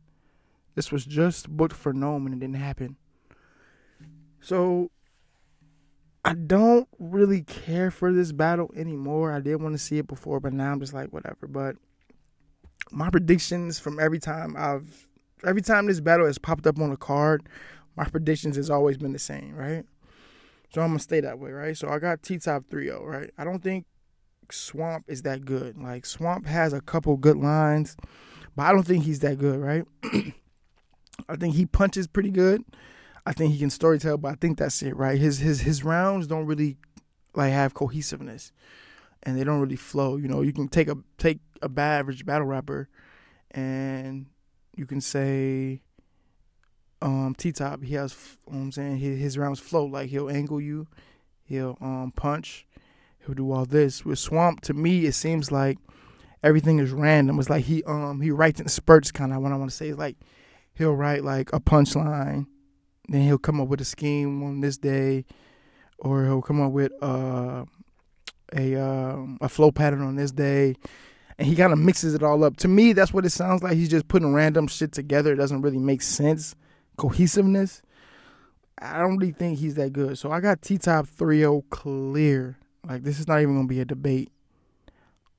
This 0.74 0.92
was 0.92 1.04
just 1.04 1.48
booked 1.48 1.76
for 1.76 1.92
NOME 1.92 2.26
and 2.26 2.34
it 2.34 2.40
didn't 2.40 2.62
happen. 2.62 2.96
So 4.40 4.90
I 6.24 6.34
don't 6.34 6.88
really 6.98 7.42
care 7.42 7.90
for 7.90 8.12
this 8.12 8.32
battle 8.32 8.70
anymore. 8.76 9.32
I 9.32 9.40
did 9.40 9.60
want 9.60 9.74
to 9.74 9.78
see 9.78 9.98
it 9.98 10.06
before, 10.06 10.40
but 10.40 10.52
now 10.52 10.72
I'm 10.72 10.80
just 10.80 10.94
like 10.94 11.12
whatever. 11.12 11.46
But 11.46 11.76
my 12.90 13.10
predictions 13.10 13.78
from 13.78 13.98
every 13.98 14.18
time 14.18 14.54
I've 14.56 15.06
every 15.46 15.62
time 15.62 15.86
this 15.86 16.00
battle 16.00 16.26
has 16.26 16.38
popped 16.38 16.66
up 16.66 16.78
on 16.78 16.90
a 16.90 16.96
card, 16.96 17.48
my 17.96 18.04
predictions 18.04 18.56
has 18.56 18.70
always 18.70 18.96
been 18.96 19.12
the 19.12 19.18
same, 19.18 19.54
right? 19.54 19.84
So 20.72 20.82
I'm 20.82 20.88
gonna 20.88 20.98
stay 21.00 21.20
that 21.20 21.38
way, 21.38 21.50
right? 21.50 21.76
So 21.76 21.88
I 21.88 21.98
got 21.98 22.22
T 22.22 22.38
top 22.38 22.64
3-0, 22.70 23.04
right? 23.04 23.30
I 23.36 23.44
don't 23.44 23.62
think 23.62 23.86
Swamp 24.50 25.04
is 25.08 25.22
that 25.22 25.44
good. 25.44 25.78
Like 25.78 26.06
Swamp 26.06 26.46
has 26.46 26.72
a 26.72 26.80
couple 26.80 27.16
good 27.16 27.36
lines, 27.36 27.96
but 28.56 28.64
I 28.64 28.72
don't 28.72 28.86
think 28.86 29.04
he's 29.04 29.20
that 29.20 29.38
good, 29.38 29.58
right? 29.58 29.84
I 31.30 31.36
think 31.36 31.54
he 31.54 31.66
punches 31.66 32.06
pretty 32.06 32.30
good. 32.30 32.64
I 33.26 33.32
think 33.32 33.52
he 33.52 33.58
can 33.58 33.68
storytell, 33.68 34.20
but 34.20 34.32
I 34.32 34.34
think 34.34 34.58
that's 34.58 34.82
it, 34.82 34.96
right? 34.96 35.18
His 35.18 35.38
his 35.38 35.60
his 35.60 35.84
rounds 35.84 36.26
don't 36.26 36.46
really 36.46 36.76
like 37.34 37.52
have 37.52 37.74
cohesiveness, 37.74 38.52
and 39.22 39.38
they 39.38 39.44
don't 39.44 39.60
really 39.60 39.76
flow. 39.76 40.16
You 40.16 40.28
know, 40.28 40.42
you 40.42 40.52
can 40.52 40.68
take 40.68 40.88
a 40.88 40.96
take 41.18 41.38
a 41.62 41.68
bad 41.68 42.00
average 42.00 42.24
battle 42.24 42.46
rapper, 42.46 42.88
and 43.50 44.26
you 44.74 44.86
can 44.86 45.00
say, 45.00 45.82
um 47.02 47.34
T 47.36 47.52
Top, 47.52 47.82
he 47.82 47.94
has 47.94 48.16
you 48.48 48.54
know 48.54 48.62
I'm 48.62 48.72
saying 48.72 48.98
his, 48.98 49.18
his 49.18 49.38
rounds 49.38 49.60
flow 49.60 49.84
like 49.84 50.10
he'll 50.10 50.30
angle 50.30 50.60
you, 50.60 50.88
he'll 51.44 51.76
um 51.80 52.12
punch, 52.16 52.66
he'll 53.24 53.34
do 53.34 53.52
all 53.52 53.66
this. 53.66 54.04
With 54.04 54.18
Swamp, 54.18 54.60
to 54.62 54.74
me, 54.74 55.04
it 55.04 55.12
seems 55.12 55.52
like 55.52 55.78
everything 56.42 56.78
is 56.78 56.90
random. 56.90 57.38
It's 57.38 57.50
like 57.50 57.66
he 57.66 57.84
um 57.84 58.22
he 58.22 58.30
writes 58.30 58.60
in 58.60 58.68
spurts, 58.68 59.12
kind 59.12 59.32
of. 59.32 59.42
What 59.42 59.52
I 59.52 59.56
want 59.56 59.70
to 59.70 59.76
say 59.76 59.90
is 59.90 59.98
like 59.98 60.16
he'll 60.74 60.94
write 60.94 61.24
like 61.24 61.52
a 61.52 61.60
punchline, 61.60 62.46
then 63.08 63.22
he'll 63.22 63.38
come 63.38 63.60
up 63.60 63.68
with 63.68 63.80
a 63.80 63.84
scheme 63.84 64.42
on 64.42 64.60
this 64.60 64.76
day, 64.76 65.24
or 65.98 66.24
he'll 66.24 66.42
come 66.42 66.60
up 66.60 66.72
with 66.72 66.92
uh 67.02 67.64
a 68.54 68.76
um 68.76 69.38
a 69.40 69.48
flow 69.48 69.70
pattern 69.70 70.02
on 70.02 70.16
this 70.16 70.32
day. 70.32 70.74
And 71.38 71.48
he 71.48 71.56
kind 71.56 71.72
of 71.72 71.78
mixes 71.78 72.14
it 72.14 72.22
all 72.22 72.44
up. 72.44 72.58
To 72.58 72.68
me, 72.68 72.92
that's 72.92 73.14
what 73.14 73.24
it 73.24 73.30
sounds 73.30 73.62
like. 73.62 73.72
He's 73.72 73.88
just 73.88 74.08
putting 74.08 74.34
random 74.34 74.66
shit 74.66 74.92
together. 74.92 75.32
It 75.32 75.36
doesn't 75.36 75.62
really 75.62 75.78
make 75.78 76.02
sense. 76.02 76.54
Cohesiveness. 76.98 77.80
I 78.78 78.98
don't 78.98 79.16
really 79.16 79.32
think 79.32 79.58
he's 79.58 79.74
that 79.76 79.94
good. 79.94 80.18
So 80.18 80.30
I 80.30 80.40
got 80.40 80.60
T 80.60 80.76
Top 80.76 81.06
3 81.06 81.38
0 81.38 81.64
clear. 81.70 82.58
Like, 82.86 83.04
this 83.04 83.18
is 83.18 83.28
not 83.28 83.40
even 83.40 83.60
to 83.60 83.66
be 83.66 83.80
a 83.80 83.84
debate. 83.84 84.30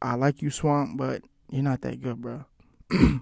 I 0.01 0.15
like 0.15 0.41
you, 0.41 0.49
Swamp, 0.49 0.97
but 0.97 1.21
you're 1.51 1.63
not 1.63 1.81
that 1.81 2.01
good, 2.01 2.21
bro. 2.21 2.45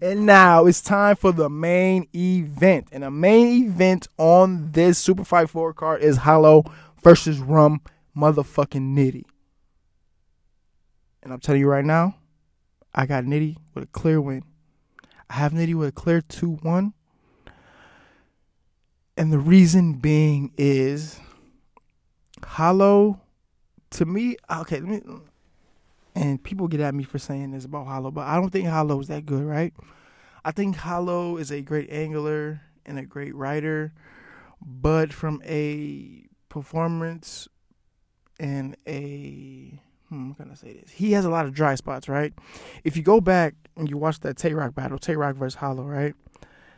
and 0.00 0.26
now 0.26 0.66
it's 0.66 0.80
time 0.80 1.16
for 1.16 1.32
the 1.32 1.48
main 1.48 2.06
event. 2.14 2.88
And 2.92 3.02
the 3.02 3.10
main 3.10 3.66
event 3.66 4.08
on 4.16 4.72
this 4.72 4.98
Super 4.98 5.24
Fight 5.24 5.50
4 5.50 5.72
card 5.74 6.02
is 6.02 6.18
Hollow 6.18 6.64
versus 7.02 7.38
Rum 7.38 7.80
motherfucking 8.16 8.94
Nitty. 8.94 9.24
And 11.22 11.32
I'm 11.32 11.40
telling 11.40 11.60
you 11.60 11.68
right 11.68 11.84
now, 11.84 12.16
I 12.94 13.06
got 13.06 13.24
Nitty 13.24 13.56
with 13.74 13.84
a 13.84 13.88
clear 13.88 14.20
win. 14.20 14.44
I 15.30 15.34
have 15.34 15.52
Nitty 15.52 15.74
with 15.74 15.88
a 15.88 15.92
clear 15.92 16.20
2 16.20 16.58
1. 16.62 16.94
And 19.16 19.32
the 19.32 19.38
reason 19.38 19.94
being 19.94 20.52
is 20.56 21.18
Hollow, 22.44 23.20
to 23.90 24.04
me, 24.04 24.36
okay, 24.50 24.80
let 24.80 24.88
me, 24.88 25.02
and 26.18 26.42
people 26.42 26.66
get 26.66 26.80
at 26.80 26.94
me 26.94 27.04
for 27.04 27.18
saying 27.18 27.52
this 27.52 27.64
about 27.64 27.86
Hollow, 27.86 28.10
but 28.10 28.26
I 28.26 28.34
don't 28.34 28.50
think 28.50 28.66
Hollow 28.66 28.98
is 29.00 29.06
that 29.06 29.24
good, 29.24 29.44
right? 29.44 29.72
I 30.44 30.50
think 30.50 30.74
Hollow 30.74 31.36
is 31.36 31.52
a 31.52 31.62
great 31.62 31.90
angler 31.90 32.60
and 32.84 32.98
a 32.98 33.04
great 33.04 33.34
writer, 33.36 33.92
but 34.60 35.12
from 35.12 35.40
a 35.46 36.26
performance 36.48 37.46
and 38.40 38.76
a 38.86 39.80
hmm, 40.08 40.32
can 40.32 40.50
I 40.50 40.54
say 40.54 40.80
this? 40.80 40.90
He 40.90 41.12
has 41.12 41.24
a 41.24 41.30
lot 41.30 41.46
of 41.46 41.54
dry 41.54 41.76
spots, 41.76 42.08
right? 42.08 42.32
If 42.82 42.96
you 42.96 43.04
go 43.04 43.20
back 43.20 43.54
and 43.76 43.88
you 43.88 43.96
watch 43.96 44.18
that 44.20 44.38
Tay 44.38 44.54
Roc 44.54 44.74
battle, 44.74 44.98
Tay 44.98 45.14
Roc 45.14 45.36
versus 45.36 45.56
Hollow, 45.56 45.84
right? 45.84 46.14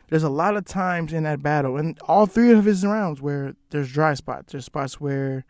There's 0.09 0.23
a 0.23 0.29
lot 0.29 0.55
of 0.55 0.65
times 0.65 1.13
in 1.13 1.23
that 1.23 1.41
battle, 1.41 1.77
and 1.77 1.97
all 2.01 2.27
three 2.27 2.51
of 2.51 2.65
his 2.65 2.85
rounds 2.85 3.21
where 3.21 3.55
there's 3.71 3.91
dry 3.91 4.13
spots. 4.13 4.51
There's 4.51 4.65
spots 4.65 4.99
where 5.01 5.45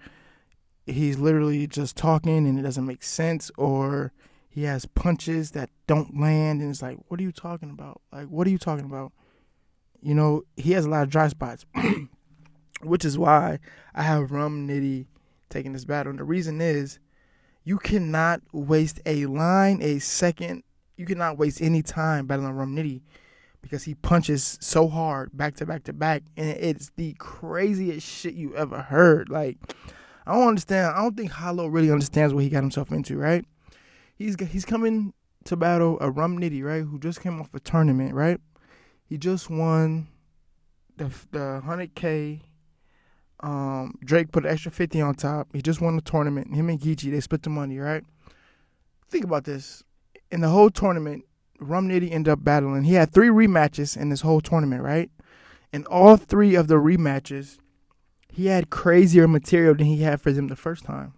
he's 0.92 1.18
literally 1.18 1.68
just 1.68 1.96
talking 1.96 2.48
and 2.48 2.60
it 2.60 2.62
doesn't 2.62 2.86
make 2.86 3.04
sense, 3.04 3.52
or 3.58 4.12
he 4.50 4.64
has 4.64 4.86
punches 4.86 5.52
that 5.52 5.70
don't 5.88 6.20
land, 6.20 6.62
and 6.62 6.70
it's 6.70 6.82
like, 6.82 6.98
what 7.08 7.20
are 7.20 7.24
you 7.24 7.32
talking 7.32 7.70
about? 7.70 8.02
Like, 8.12 8.28
what 8.28 8.48
are 8.48 8.50
you 8.50 8.58
talking 8.58 8.86
about? 8.86 9.14
You 10.02 10.14
know, 10.14 10.44
he 10.58 10.72
has 10.72 10.86
a 10.86 10.90
lot 10.90 11.04
of 11.04 11.10
dry 11.10 11.28
spots, 11.30 11.66
which 12.82 13.06
is 13.06 13.18
why 13.18 13.60
I 13.96 14.04
have 14.04 14.32
Rum 14.32 14.68
Nitty 14.68 15.06
taking 15.50 15.74
this 15.74 15.86
battle. 15.86 16.10
And 16.10 16.20
the 16.20 16.24
reason 16.24 16.60
is 16.60 17.00
you 17.64 17.78
cannot 17.78 18.42
waste 18.52 19.00
a 19.06 19.26
line, 19.28 19.82
a 19.82 20.00
second. 20.00 20.64
You 20.98 21.06
cannot 21.06 21.38
waste 21.38 21.62
any 21.62 21.82
time 21.82 22.28
battling 22.28 22.52
Rum 22.52 22.76
Nitty 22.76 23.02
because 23.62 23.84
he 23.84 23.94
punches 23.94 24.58
so 24.60 24.88
hard 24.88 25.30
back 25.38 25.56
to 25.56 25.66
back 25.66 25.84
to 25.84 25.94
back, 25.94 26.24
and 26.36 26.50
it's 26.50 26.92
the 26.98 27.14
craziest 27.20 28.06
shit 28.08 28.34
you 28.34 28.56
ever 28.56 28.82
heard. 28.82 29.30
Like, 29.30 29.58
I 30.26 30.34
don't 30.34 30.48
understand. 30.48 30.94
I 30.96 31.02
don't 31.02 31.18
think 31.18 31.32
Hollow 31.32 31.68
really 31.68 31.92
understands 31.92 32.34
what 32.34 32.44
he 32.44 32.50
got 32.50 32.64
himself 32.64 32.92
into. 32.92 33.18
Right? 33.18 33.46
He's 34.16 34.36
he's 34.40 34.66
coming 34.66 35.14
to 35.46 35.56
battle 35.56 35.98
a 36.02 36.10
Rum 36.10 36.40
Nitty, 36.40 36.64
right? 36.64 36.84
Who 36.84 37.00
just 37.00 37.22
came 37.22 37.40
off 37.40 37.50
a 37.54 37.60
tournament, 37.60 38.14
right? 38.14 38.40
He 39.06 39.18
just 39.18 39.50
won 39.50 40.08
the 40.98 41.12
the 41.32 41.62
hundred 41.62 41.96
k 41.96 42.42
um, 43.42 43.98
Drake 44.04 44.32
put 44.32 44.46
an 44.46 44.52
extra 44.52 44.72
50 44.72 45.02
on 45.02 45.16
top. 45.16 45.48
He 45.54 45.62
just 45.62 45.82
won 45.82 45.96
the 45.96 46.02
tournament. 46.02 46.54
Him 46.54 46.70
and 46.70 46.80
Geechi, 46.80 47.12
they 47.12 47.20
split 47.20 47.44
the 47.44 47.50
money, 47.50 47.80
right? 47.80 48.04
Think 49.10 49.24
about 49.24 49.46
this. 49.46 49.84
In 50.32 50.42
the 50.42 50.50
whole 50.50 50.70
tournament, 50.70 51.26
Rum 51.60 51.90
Nitty 51.90 52.12
ended 52.12 52.32
up 52.32 52.44
battling. 52.44 52.84
He 52.84 52.94
had 52.94 53.12
three 53.12 53.30
rematches 53.30 53.98
in 53.98 54.10
this 54.10 54.22
whole 54.22 54.42
tournament, 54.42 54.84
right? 54.84 55.10
In 55.74 55.86
all 55.86 56.18
three 56.18 56.56
of 56.56 56.68
the 56.68 56.76
rematches, 56.76 57.58
he 58.32 58.48
had 58.48 58.70
crazier 58.70 59.28
material 59.28 59.76
than 59.76 59.88
he 59.88 60.02
had 60.02 60.22
for 60.22 60.32
them 60.32 60.48
the 60.48 60.56
first 60.56 60.86
time, 60.86 61.14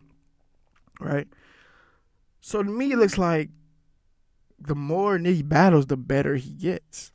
right? 0.99 1.27
So 2.41 2.61
to 2.63 2.69
me, 2.69 2.91
it 2.91 2.97
looks 2.97 3.17
like 3.17 3.49
the 4.59 4.75
more 4.75 5.17
Nitty 5.17 5.47
battles, 5.47 5.85
the 5.85 5.97
better 5.97 6.35
he 6.35 6.53
gets. 6.53 7.11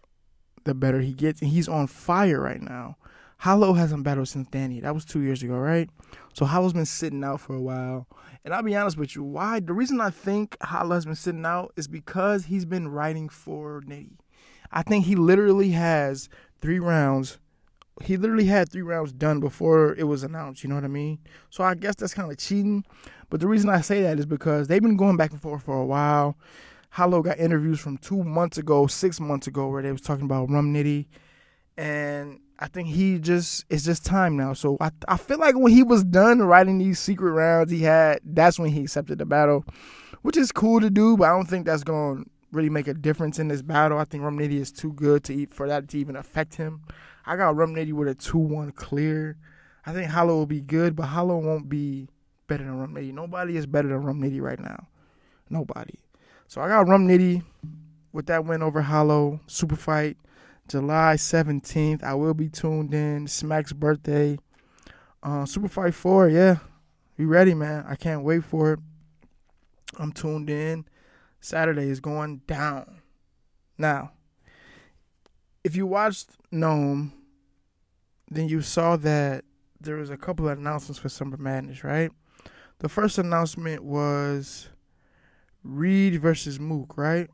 The 0.64 0.74
better 0.74 1.00
he 1.00 1.12
gets. 1.12 1.42
And 1.42 1.50
he's 1.50 1.68
on 1.68 1.86
fire 1.86 2.40
right 2.40 2.62
now. 2.62 2.96
Hollow 3.38 3.74
hasn't 3.74 4.04
battled 4.04 4.28
since 4.28 4.48
Danny. 4.48 4.80
That 4.80 4.94
was 4.94 5.04
two 5.04 5.20
years 5.20 5.42
ago, 5.42 5.54
right? 5.56 5.88
So 6.32 6.44
Hollow's 6.44 6.72
been 6.72 6.86
sitting 6.86 7.22
out 7.22 7.40
for 7.40 7.54
a 7.54 7.60
while. 7.60 8.06
And 8.44 8.54
I'll 8.54 8.62
be 8.62 8.76
honest 8.76 8.96
with 8.96 9.14
you, 9.14 9.22
why 9.22 9.60
the 9.60 9.72
reason 9.72 10.00
I 10.00 10.10
think 10.10 10.56
Hollow 10.62 10.94
has 10.94 11.06
been 11.06 11.14
sitting 11.14 11.44
out 11.44 11.72
is 11.76 11.88
because 11.88 12.46
he's 12.46 12.64
been 12.64 12.88
writing 12.88 13.28
for 13.28 13.82
Nitty. 13.86 14.18
I 14.72 14.82
think 14.82 15.06
he 15.06 15.14
literally 15.14 15.70
has 15.70 16.28
three 16.60 16.78
rounds. 16.78 17.38
He 18.02 18.16
literally 18.16 18.46
had 18.46 18.70
three 18.70 18.82
rounds 18.82 19.12
done 19.12 19.40
before 19.40 19.94
it 19.94 20.04
was 20.04 20.22
announced, 20.22 20.62
you 20.62 20.68
know 20.68 20.74
what 20.74 20.84
I 20.84 20.88
mean? 20.88 21.18
So 21.50 21.64
I 21.64 21.74
guess 21.74 21.94
that's 21.96 22.14
kind 22.14 22.30
of 22.30 22.38
cheating. 22.38 22.84
But 23.30 23.40
the 23.40 23.48
reason 23.48 23.68
I 23.70 23.80
say 23.80 24.02
that 24.02 24.18
is 24.18 24.26
because 24.26 24.68
they've 24.68 24.82
been 24.82 24.96
going 24.96 25.16
back 25.16 25.32
and 25.32 25.40
forth 25.40 25.64
for 25.64 25.80
a 25.80 25.86
while. 25.86 26.36
Hollow 26.90 27.22
got 27.22 27.38
interviews 27.38 27.80
from 27.80 27.98
two 27.98 28.24
months 28.24 28.56
ago, 28.56 28.86
six 28.86 29.20
months 29.20 29.46
ago, 29.46 29.68
where 29.68 29.82
they 29.82 29.92
was 29.92 30.00
talking 30.00 30.24
about 30.24 30.50
Rum 30.50 30.72
Nitty. 30.72 31.06
And 31.76 32.40
I 32.58 32.66
think 32.66 32.88
he 32.88 33.18
just 33.18 33.64
it's 33.68 33.84
just 33.84 34.04
time 34.04 34.36
now. 34.36 34.52
So 34.52 34.76
I 34.80 34.90
I 35.06 35.16
feel 35.16 35.38
like 35.38 35.56
when 35.56 35.72
he 35.72 35.82
was 35.82 36.02
done 36.02 36.40
writing 36.40 36.78
these 36.78 36.98
secret 36.98 37.30
rounds 37.30 37.70
he 37.70 37.82
had, 37.82 38.20
that's 38.24 38.58
when 38.58 38.70
he 38.70 38.82
accepted 38.82 39.18
the 39.18 39.26
battle, 39.26 39.64
which 40.22 40.36
is 40.36 40.50
cool 40.50 40.80
to 40.80 40.90
do, 40.90 41.16
but 41.16 41.24
I 41.24 41.36
don't 41.36 41.48
think 41.48 41.66
that's 41.66 41.84
going 41.84 42.24
to 42.24 42.30
really 42.50 42.70
make 42.70 42.88
a 42.88 42.94
difference 42.94 43.38
in 43.38 43.48
this 43.48 43.62
battle. 43.62 43.98
I 43.98 44.04
think 44.04 44.24
Rum 44.24 44.38
Nitty 44.38 44.58
is 44.58 44.72
too 44.72 44.92
good 44.94 45.22
to 45.24 45.34
eat 45.34 45.52
for 45.52 45.68
that 45.68 45.88
to 45.88 45.98
even 45.98 46.16
affect 46.16 46.56
him. 46.56 46.80
I 47.28 47.36
got 47.36 47.56
Rum 47.56 47.74
Nitty 47.74 47.92
with 47.92 48.08
a 48.08 48.14
two 48.14 48.38
one 48.38 48.72
clear. 48.72 49.36
I 49.84 49.92
think 49.92 50.10
Hollow 50.10 50.34
will 50.34 50.46
be 50.46 50.62
good, 50.62 50.96
but 50.96 51.06
Hollow 51.06 51.38
won't 51.38 51.68
be 51.68 52.08
better 52.46 52.64
than 52.64 52.78
Rum 52.78 52.94
Nitty. 52.94 53.12
Nobody 53.12 53.56
is 53.56 53.66
better 53.66 53.88
than 53.88 54.02
Rum 54.02 54.22
Nitty 54.22 54.40
right 54.40 54.58
now. 54.58 54.88
Nobody. 55.50 55.98
So 56.46 56.62
I 56.62 56.68
got 56.68 56.88
Rum 56.88 57.06
Nitty 57.06 57.42
with 58.12 58.26
that 58.26 58.46
win 58.46 58.62
over 58.62 58.80
Hollow. 58.80 59.40
Super 59.46 59.76
fight. 59.76 60.16
July 60.68 61.16
17th. 61.16 62.02
I 62.02 62.14
will 62.14 62.32
be 62.32 62.48
tuned 62.48 62.94
in. 62.94 63.26
Smack's 63.26 63.74
birthday. 63.74 64.38
Uh, 65.22 65.44
Super 65.44 65.68
Fight 65.68 65.94
4, 65.94 66.28
yeah. 66.28 66.56
Be 67.16 67.24
ready, 67.24 67.52
man. 67.52 67.84
I 67.88 67.96
can't 67.96 68.22
wait 68.22 68.44
for 68.44 68.74
it. 68.74 68.80
I'm 69.98 70.12
tuned 70.12 70.48
in. 70.48 70.86
Saturday 71.40 71.88
is 71.88 72.00
going 72.00 72.42
down. 72.46 73.00
Now, 73.76 74.12
if 75.64 75.76
you 75.76 75.86
watched 75.86 76.30
NOME, 76.50 77.12
then 78.30 78.48
you 78.48 78.62
saw 78.62 78.96
that 78.96 79.44
there 79.80 79.96
was 79.96 80.10
a 80.10 80.16
couple 80.16 80.48
of 80.48 80.58
announcements 80.58 80.98
for 80.98 81.08
Summer 81.08 81.36
Madness, 81.36 81.84
right? 81.84 82.10
The 82.80 82.88
first 82.88 83.18
announcement 83.18 83.82
was 83.82 84.68
Reed 85.62 86.20
versus 86.20 86.60
Mook, 86.60 86.96
right? 86.96 87.28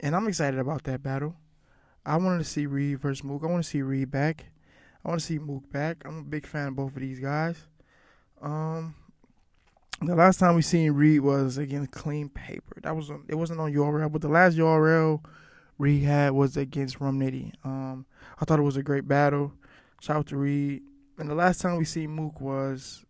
And 0.00 0.14
I'm 0.14 0.28
excited 0.28 0.60
about 0.60 0.84
that 0.84 1.02
battle. 1.02 1.36
I 2.04 2.16
wanted 2.16 2.38
to 2.38 2.44
see 2.44 2.66
Reed 2.66 3.00
versus 3.00 3.24
Mook. 3.24 3.42
I 3.42 3.46
want 3.46 3.64
to 3.64 3.68
see 3.68 3.82
Reed 3.82 4.10
back. 4.10 4.46
I 5.04 5.08
want 5.08 5.20
to 5.20 5.26
see 5.26 5.38
Mook 5.38 5.70
back. 5.70 6.02
I'm 6.04 6.18
a 6.18 6.22
big 6.22 6.46
fan 6.46 6.68
of 6.68 6.76
both 6.76 6.94
of 6.94 7.00
these 7.00 7.20
guys. 7.20 7.56
Um, 8.40 8.94
the 10.00 10.14
last 10.14 10.38
time 10.38 10.54
we 10.54 10.62
seen 10.62 10.92
Reed 10.92 11.20
was 11.20 11.58
against 11.58 11.90
Clean 11.90 12.28
Paper. 12.28 12.80
That 12.82 12.94
was 12.94 13.10
on, 13.10 13.24
it 13.28 13.34
wasn't 13.34 13.60
on 13.60 13.72
URL, 13.72 14.12
but 14.12 14.20
the 14.20 14.28
last 14.28 14.56
URL 14.56 15.24
Reed 15.78 16.02
had 16.02 16.32
was 16.32 16.56
against 16.56 17.00
Rum 17.00 17.18
Nitty. 17.18 17.52
Um, 17.64 18.06
I 18.40 18.44
thought 18.44 18.58
it 18.58 18.62
was 18.62 18.76
a 18.76 18.82
great 18.82 19.08
battle. 19.08 19.52
Shout 20.06 20.18
out 20.18 20.26
to 20.28 20.36
Reed. 20.36 20.84
And 21.18 21.28
the 21.28 21.34
last 21.34 21.60
time 21.60 21.78
we 21.78 21.84
seen 21.84 22.10
Mook 22.10 22.40
was 22.40 23.04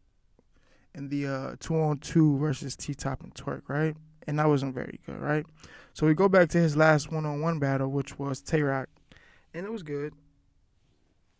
in 0.94 1.10
the 1.10 1.26
uh, 1.26 1.56
two 1.60 1.78
on 1.78 1.98
two 1.98 2.38
versus 2.38 2.74
T 2.74 2.94
Top 2.94 3.22
and 3.22 3.34
Twork, 3.34 3.68
right? 3.68 3.94
And 4.26 4.38
that 4.38 4.48
wasn't 4.48 4.74
very 4.74 4.98
good, 5.04 5.20
right? 5.20 5.44
So 5.92 6.06
we 6.06 6.14
go 6.14 6.26
back 6.26 6.48
to 6.50 6.58
his 6.58 6.74
last 6.74 7.12
one 7.12 7.26
on 7.26 7.42
one 7.42 7.58
battle, 7.58 7.88
which 7.88 8.18
was 8.18 8.40
Tay 8.40 8.62
Roc, 8.62 8.88
and 9.52 9.66
it 9.66 9.70
was 9.70 9.82
good. 9.82 10.14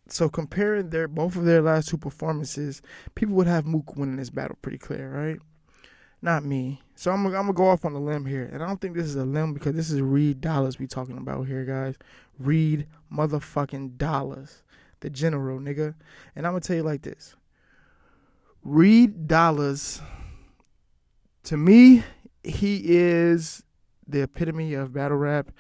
So 0.09 0.29
comparing 0.29 0.91
their 0.91 1.09
both 1.09 1.37
of 1.37 1.47
their 1.47 1.63
last 1.63 1.89
two 1.89 1.97
performances, 1.97 2.83
people 3.15 3.35
would 3.37 3.47
have 3.47 3.65
Mook 3.65 3.97
winning 3.97 4.17
this 4.17 4.29
battle 4.29 4.59
pretty 4.61 4.77
clear, 4.77 5.11
right? 5.11 5.39
not 6.23 6.45
me. 6.45 6.83
So 6.95 7.11
I'm, 7.13 7.25
I'm 7.27 7.33
gonna 7.33 7.53
go 7.53 7.69
off 7.69 7.85
on 7.85 7.93
a 7.93 7.99
limb 8.01 8.27
here, 8.27 8.49
and 8.53 8.63
I 8.63 8.67
don't 8.67 8.81
think 8.81 8.97
this 8.97 9.07
is 9.07 9.17
a 9.17 9.25
limb 9.25 9.55
because 9.55 9.75
this 9.75 9.91
is 9.91 10.01
Reed 10.01 10.41
Dollaz 10.41 10.79
we 10.79 10.87
talking 10.87 11.19
about 11.19 11.47
here, 11.47 11.65
guys. 11.65 11.97
Reed 12.39 12.87
motherfucking 13.13 13.97
Dollaz, 13.97 14.63
the 15.07 15.11
general 15.11 15.61
nigga. 15.61 15.95
And 16.35 16.45
I'm 16.45 16.53
gonna 16.53 16.61
tell 16.61 16.75
you 16.75 16.83
like 16.83 17.03
this: 17.03 17.37
Reed 18.65 19.29
Dollaz, 19.29 20.01
to 21.45 21.57
me, 21.57 22.03
he 22.43 22.83
is 22.85 23.63
the 24.09 24.23
epitome 24.23 24.75
of 24.75 24.93
battle 24.93 25.17
rap. 25.17 25.53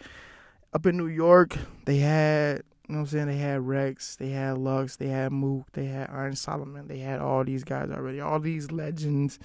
Up 0.72 0.84
in 0.84 0.96
New 0.96 1.06
York, 1.06 1.56
they 1.84 1.98
had 1.98 2.64
you 2.88 2.94
know 2.94 3.00
what 3.00 3.02
I'm 3.02 3.06
saying? 3.06 3.26
They 3.28 3.36
had 3.36 3.60
Rex, 3.66 4.16
they 4.16 4.30
had 4.30 4.58
Lux, 4.58 4.96
they 4.96 5.08
had 5.08 5.32
Mook, 5.32 5.70
they 5.72 5.86
had 5.86 6.10
Iron 6.10 6.34
Solomon, 6.36 6.88
they 6.88 6.98
had 6.98 7.20
all 7.20 7.44
these 7.44 7.62
guys 7.64 7.90
already. 7.90 8.20
All 8.20 8.40
these 8.40 8.72
legends, 8.72 9.38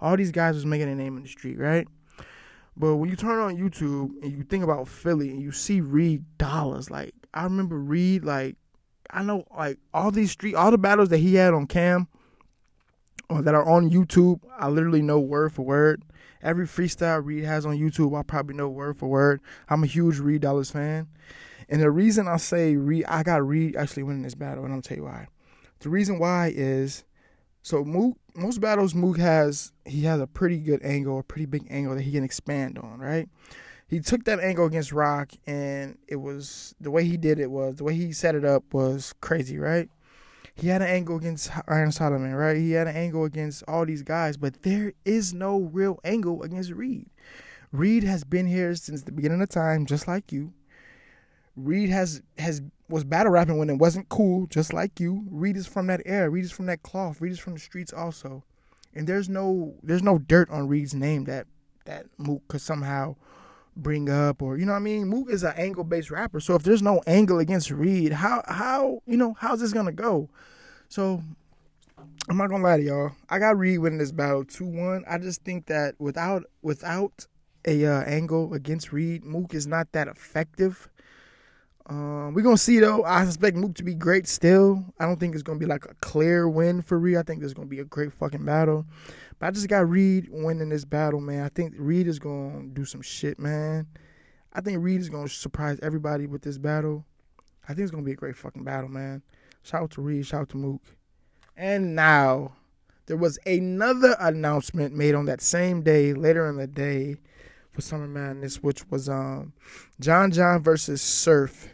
all 0.00 0.16
these 0.16 0.30
guys 0.32 0.54
was 0.54 0.66
making 0.66 0.90
a 0.90 0.94
name 0.94 1.16
in 1.16 1.22
the 1.22 1.28
street, 1.28 1.58
right? 1.58 1.88
But 2.76 2.96
when 2.96 3.08
you 3.08 3.16
turn 3.16 3.38
on 3.38 3.56
YouTube 3.56 4.22
and 4.22 4.32
you 4.32 4.44
think 4.44 4.64
about 4.64 4.86
Philly 4.86 5.30
and 5.30 5.40
you 5.40 5.50
see 5.50 5.80
Reed 5.80 6.24
Dollaz, 6.38 6.90
like 6.90 7.14
I 7.32 7.44
remember 7.44 7.78
Reed, 7.78 8.22
like 8.22 8.56
I 9.10 9.22
know 9.22 9.44
like 9.56 9.78
all 9.92 10.10
these 10.10 10.30
street 10.30 10.54
all 10.54 10.70
the 10.70 10.78
battles 10.78 11.08
that 11.10 11.18
he 11.18 11.34
had 11.34 11.54
on 11.54 11.66
cam 11.66 12.08
or 13.28 13.42
that 13.42 13.54
are 13.54 13.68
on 13.68 13.90
YouTube, 13.90 14.40
I 14.56 14.68
literally 14.68 15.02
know 15.02 15.18
word 15.18 15.52
for 15.52 15.62
word. 15.62 16.02
Every 16.42 16.66
freestyle 16.66 17.24
Reed 17.24 17.44
has 17.44 17.66
on 17.66 17.76
YouTube, 17.76 18.16
I 18.18 18.22
probably 18.22 18.54
know 18.54 18.68
word 18.68 18.98
for 18.98 19.08
word. 19.08 19.40
I'm 19.68 19.82
a 19.82 19.86
huge 19.86 20.18
Reed 20.18 20.42
Dollaz 20.42 20.70
fan. 20.70 21.08
And 21.68 21.82
the 21.82 21.90
reason 21.90 22.28
I 22.28 22.36
say 22.36 22.76
Reed, 22.76 23.04
I 23.08 23.22
got 23.22 23.46
Reed 23.46 23.74
actually 23.74 24.04
winning 24.04 24.22
this 24.22 24.36
battle, 24.36 24.64
and 24.64 24.72
I'll 24.72 24.82
tell 24.82 24.96
you 24.96 25.04
why. 25.04 25.26
The 25.80 25.88
reason 25.88 26.18
why 26.18 26.52
is 26.54 27.04
so 27.62 27.84
Mook, 27.84 28.16
most 28.36 28.60
battles 28.60 28.94
Mook 28.94 29.18
has 29.18 29.72
he 29.84 30.02
has 30.02 30.20
a 30.20 30.26
pretty 30.26 30.58
good 30.58 30.82
angle, 30.84 31.18
a 31.18 31.22
pretty 31.24 31.46
big 31.46 31.66
angle 31.68 31.96
that 31.96 32.02
he 32.02 32.12
can 32.12 32.22
expand 32.22 32.78
on, 32.78 33.00
right? 33.00 33.28
He 33.88 34.00
took 34.00 34.24
that 34.24 34.40
angle 34.40 34.66
against 34.66 34.92
Roc, 34.92 35.30
and 35.46 35.96
it 36.08 36.16
was 36.16 36.74
the 36.80 36.90
way 36.90 37.04
he 37.04 37.16
did 37.16 37.38
it 37.38 37.50
was 37.50 37.76
the 37.76 37.84
way 37.84 37.94
he 37.94 38.12
set 38.12 38.34
it 38.34 38.44
up 38.44 38.74
was 38.74 39.14
crazy, 39.20 39.58
right? 39.58 39.88
He 40.54 40.68
had 40.68 40.82
an 40.82 40.88
angle 40.88 41.16
against 41.16 41.50
Iron 41.68 41.92
Solomon, 41.92 42.34
right? 42.34 42.56
He 42.56 42.72
had 42.72 42.88
an 42.88 42.96
angle 42.96 43.24
against 43.24 43.62
all 43.68 43.84
these 43.84 44.02
guys, 44.02 44.36
but 44.36 44.62
there 44.62 44.94
is 45.04 45.34
no 45.34 45.60
real 45.60 46.00
angle 46.02 46.42
against 46.42 46.72
Reed. 46.72 47.10
Reed 47.72 48.04
has 48.04 48.24
been 48.24 48.46
here 48.46 48.74
since 48.74 49.02
the 49.02 49.12
beginning 49.12 49.42
of 49.42 49.50
time, 49.50 49.86
just 49.86 50.08
like 50.08 50.32
you. 50.32 50.52
Reed 51.54 51.90
has 51.90 52.22
has 52.38 52.62
was 52.88 53.04
battle 53.04 53.32
rapping 53.32 53.58
when 53.58 53.70
it 53.70 53.78
wasn't 53.78 54.08
cool, 54.08 54.46
just 54.46 54.72
like 54.72 54.98
you. 54.98 55.24
Reed 55.30 55.56
is 55.56 55.66
from 55.66 55.86
that 55.88 56.02
era. 56.06 56.30
Reed 56.30 56.44
is 56.44 56.52
from 56.52 56.66
that 56.66 56.82
cloth. 56.82 57.20
Reed 57.20 57.32
is 57.32 57.38
from 57.38 57.54
the 57.54 57.60
streets 57.60 57.92
also. 57.92 58.44
And 58.94 59.06
there's 59.06 59.28
no 59.28 59.74
there's 59.82 60.02
no 60.02 60.18
dirt 60.18 60.50
on 60.50 60.68
Reed's 60.68 60.94
name 60.94 61.24
that 61.24 61.46
that 61.84 62.06
Mook 62.18 62.46
could 62.48 62.60
somehow 62.60 63.16
bring 63.76 64.08
up 64.08 64.42
or 64.42 64.56
you 64.56 64.64
know 64.64 64.72
what 64.72 64.78
I 64.78 64.82
mean. 64.82 65.08
Mook 65.08 65.30
is 65.30 65.42
an 65.42 65.54
angle 65.56 65.84
based 65.84 66.10
rapper. 66.10 66.40
So 66.40 66.54
if 66.54 66.62
there's 66.62 66.82
no 66.82 67.02
angle 67.06 67.38
against 67.38 67.70
Reed, 67.70 68.12
how 68.12 68.42
how 68.46 69.00
you 69.06 69.16
know 69.16 69.34
how's 69.38 69.60
this 69.60 69.72
gonna 69.72 69.92
go? 69.92 70.28
So 70.88 71.22
I'm 72.28 72.36
not 72.36 72.48
gonna 72.48 72.64
lie 72.64 72.78
to 72.78 72.82
y'all. 72.82 73.12
I 73.28 73.38
got 73.38 73.58
Reed 73.58 73.78
winning 73.78 73.98
this 73.98 74.12
battle 74.12 74.44
two 74.44 74.66
one. 74.66 75.04
I 75.08 75.18
just 75.18 75.44
think 75.44 75.66
that 75.66 75.94
without 75.98 76.44
without 76.62 77.26
a 77.66 77.84
uh, 77.84 78.02
angle 78.02 78.54
against 78.54 78.92
Reed, 78.92 79.24
Mook 79.24 79.54
is 79.54 79.66
not 79.66 79.92
that 79.92 80.08
effective. 80.08 80.88
Um, 81.88 82.34
we're 82.34 82.42
gonna 82.42 82.56
see 82.56 82.80
though. 82.80 83.04
I 83.04 83.24
suspect 83.24 83.56
Mook 83.56 83.74
to 83.76 83.84
be 83.84 83.94
great 83.94 84.26
still. 84.26 84.84
I 84.98 85.04
don't 85.04 85.20
think 85.20 85.34
it's 85.34 85.42
gonna 85.42 85.58
be 85.58 85.66
like 85.66 85.84
a 85.84 85.94
clear 86.00 86.48
win 86.48 86.82
for 86.82 86.98
Reed. 86.98 87.16
I 87.16 87.22
think 87.22 87.40
there's 87.40 87.54
gonna 87.54 87.68
be 87.68 87.78
a 87.78 87.84
great 87.84 88.12
fucking 88.12 88.44
battle. 88.44 88.86
But 89.38 89.46
I 89.46 89.50
just 89.50 89.68
got 89.68 89.88
Reed 89.88 90.28
winning 90.30 90.70
this 90.70 90.84
battle, 90.84 91.20
man. 91.20 91.44
I 91.44 91.48
think 91.48 91.74
Reed 91.76 92.06
is 92.06 92.18
gonna 92.18 92.64
do 92.64 92.84
some 92.84 93.02
shit, 93.02 93.38
man. 93.38 93.86
I 94.52 94.60
think 94.60 94.82
Reed 94.82 95.00
is 95.00 95.10
gonna 95.10 95.28
surprise 95.28 95.78
everybody 95.82 96.26
with 96.26 96.42
this 96.42 96.58
battle. 96.58 97.04
I 97.64 97.68
think 97.68 97.80
it's 97.80 97.90
gonna 97.90 98.02
be 98.02 98.12
a 98.12 98.16
great 98.16 98.36
fucking 98.36 98.64
battle, 98.64 98.88
man. 98.88 99.22
Shout 99.62 99.82
out 99.82 99.90
to 99.92 100.00
Reed, 100.00 100.26
shout 100.26 100.42
out 100.42 100.48
to 100.50 100.56
Mook. 100.56 100.82
And 101.56 101.94
now 101.94 102.52
there 103.06 103.16
was 103.16 103.38
another 103.46 104.16
announcement 104.18 104.94
made 104.94 105.14
on 105.14 105.26
that 105.26 105.40
same 105.40 105.82
day, 105.82 106.12
later 106.12 106.48
in 106.48 106.56
the 106.56 106.66
day, 106.66 107.16
for 107.72 107.82
Summer 107.82 108.06
Madness, 108.06 108.62
which 108.62 108.88
was 108.90 109.08
um 109.08 109.52
John 110.00 110.30
John 110.30 110.62
versus 110.62 111.02
Surf 111.02 111.68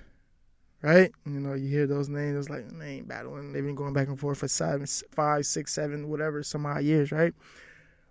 right? 0.83 1.12
You 1.25 1.40
know, 1.40 1.55
you 1.55 1.68
hear 1.68 1.87
those 1.87 2.09
names, 2.09 2.37
it's 2.37 2.51
like 2.51 2.68
they 2.79 2.97
ain't 2.97 3.09
battling. 3.09 3.53
They've 3.53 3.64
been 3.64 3.75
going 3.75 3.92
back 3.92 4.09
and 4.09 4.18
forth 4.18 4.38
for 4.38 4.49
seven, 4.49 4.87
five, 5.12 5.47
six, 5.47 5.73
seven, 5.73 6.09
whatever, 6.09 6.42
some 6.42 6.66
odd 6.66 6.83
years, 6.83 7.12
right? 7.12 7.33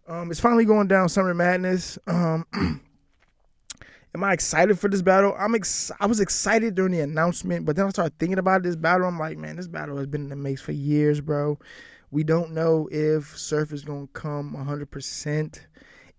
Um, 0.08 0.32
it's 0.32 0.40
finally 0.40 0.66
going 0.66 0.88
down 0.88 1.10
Summer 1.10 1.34
Madness. 1.34 2.00
Um, 2.08 2.46
am 4.16 4.24
I 4.24 4.34
excited 4.34 4.80
for 4.80 4.90
this 4.90 5.02
battle? 5.02 5.36
I'm 5.38 5.54
ex- 5.54 5.92
I 6.00 6.06
was 6.06 6.20
excited 6.20 6.76
during 6.76 6.94
the 6.94 7.02
announcement, 7.02 7.66
but 7.66 7.76
then 7.76 7.86
I 7.86 7.90
started 7.90 8.18
thinking 8.18 8.40
about 8.40 8.64
this 8.64 8.76
battle. 8.76 9.08
I'm 9.08 9.20
like, 9.20 9.38
man, 9.38 9.58
this 9.58 9.68
battle 9.68 9.98
has 9.98 10.08
been 10.08 10.24
in 10.24 10.30
the 10.30 10.36
mix 10.36 10.62
for 10.62 10.72
years, 10.72 11.22
bro. 11.22 11.60
We 12.10 12.24
don't 12.24 12.52
know 12.52 12.90
if 12.92 13.38
Surf 13.38 13.72
is 13.72 13.84
going 13.84 14.08
to 14.08 14.14
come 14.14 14.54
100%. 14.54 15.60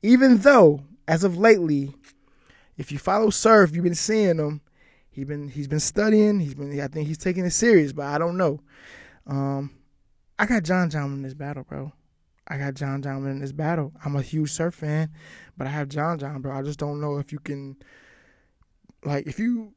Even 0.02 0.38
though, 0.38 0.80
as 1.06 1.22
of 1.22 1.36
lately, 1.36 1.94
if 2.78 2.90
you 2.90 2.98
follow 2.98 3.28
Surf, 3.30 3.74
you've 3.74 3.84
been 3.84 3.94
seeing 3.94 4.38
him 4.38 4.62
he 5.12 5.24
been 5.24 5.48
he's 5.48 5.68
been 5.68 5.80
studying. 5.80 6.40
He's 6.40 6.54
been 6.54 6.78
I 6.80 6.88
think 6.88 7.06
he's 7.06 7.18
taking 7.18 7.44
it 7.44 7.50
serious, 7.50 7.92
but 7.92 8.06
I 8.06 8.18
don't 8.18 8.36
know. 8.36 8.60
Um, 9.26 9.70
I 10.38 10.46
got 10.46 10.64
John 10.64 10.90
John 10.90 11.12
in 11.12 11.22
this 11.22 11.34
battle, 11.34 11.64
bro. 11.64 11.92
I 12.48 12.58
got 12.58 12.74
John 12.74 13.02
John 13.02 13.24
in 13.26 13.38
this 13.38 13.52
battle. 13.52 13.92
I'm 14.04 14.16
a 14.16 14.22
huge 14.22 14.50
surf 14.50 14.74
fan, 14.74 15.10
but 15.56 15.66
I 15.66 15.70
have 15.70 15.88
John 15.88 16.18
John, 16.18 16.40
bro. 16.40 16.52
I 16.52 16.62
just 16.62 16.78
don't 16.78 17.00
know 17.00 17.18
if 17.18 17.30
you 17.30 17.38
can, 17.38 17.76
like, 19.04 19.26
if 19.26 19.38
you 19.38 19.74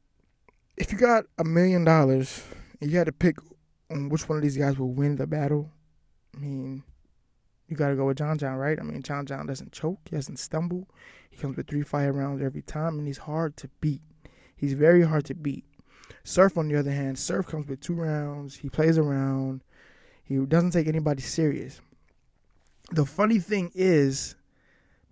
if 0.76 0.90
you 0.90 0.98
got 0.98 1.26
a 1.38 1.44
million 1.44 1.84
dollars 1.84 2.42
and 2.80 2.90
you 2.90 2.98
had 2.98 3.06
to 3.06 3.12
pick 3.12 3.36
on 3.90 4.08
which 4.08 4.28
one 4.28 4.38
of 4.38 4.42
these 4.42 4.56
guys 4.56 4.78
will 4.78 4.92
win 4.92 5.16
the 5.16 5.26
battle. 5.26 5.70
I 6.34 6.38
mean, 6.38 6.82
you 7.68 7.76
got 7.76 7.88
to 7.88 7.96
go 7.96 8.06
with 8.06 8.18
John 8.18 8.38
John, 8.38 8.56
right? 8.56 8.78
I 8.78 8.82
mean, 8.82 9.02
John 9.02 9.26
John 9.26 9.46
doesn't 9.46 9.72
choke, 9.72 10.00
he 10.10 10.16
doesn't 10.16 10.38
stumble, 10.38 10.88
he 11.30 11.36
comes 11.36 11.56
with 11.56 11.68
three 11.68 11.82
fire 11.82 12.12
rounds 12.12 12.42
every 12.42 12.62
time, 12.62 12.98
and 12.98 13.06
he's 13.06 13.18
hard 13.18 13.56
to 13.58 13.68
beat. 13.80 14.02
He's 14.56 14.72
very 14.72 15.02
hard 15.02 15.24
to 15.26 15.34
beat. 15.34 15.64
Surf, 16.24 16.58
on 16.58 16.68
the 16.68 16.78
other 16.78 16.90
hand, 16.90 17.18
Surf 17.18 17.46
comes 17.46 17.68
with 17.68 17.80
two 17.80 17.94
rounds. 17.94 18.56
He 18.56 18.68
plays 18.68 18.98
around. 18.98 19.62
He 20.24 20.36
doesn't 20.38 20.72
take 20.72 20.88
anybody 20.88 21.22
serious. 21.22 21.80
The 22.90 23.06
funny 23.06 23.38
thing 23.38 23.70
is, 23.74 24.34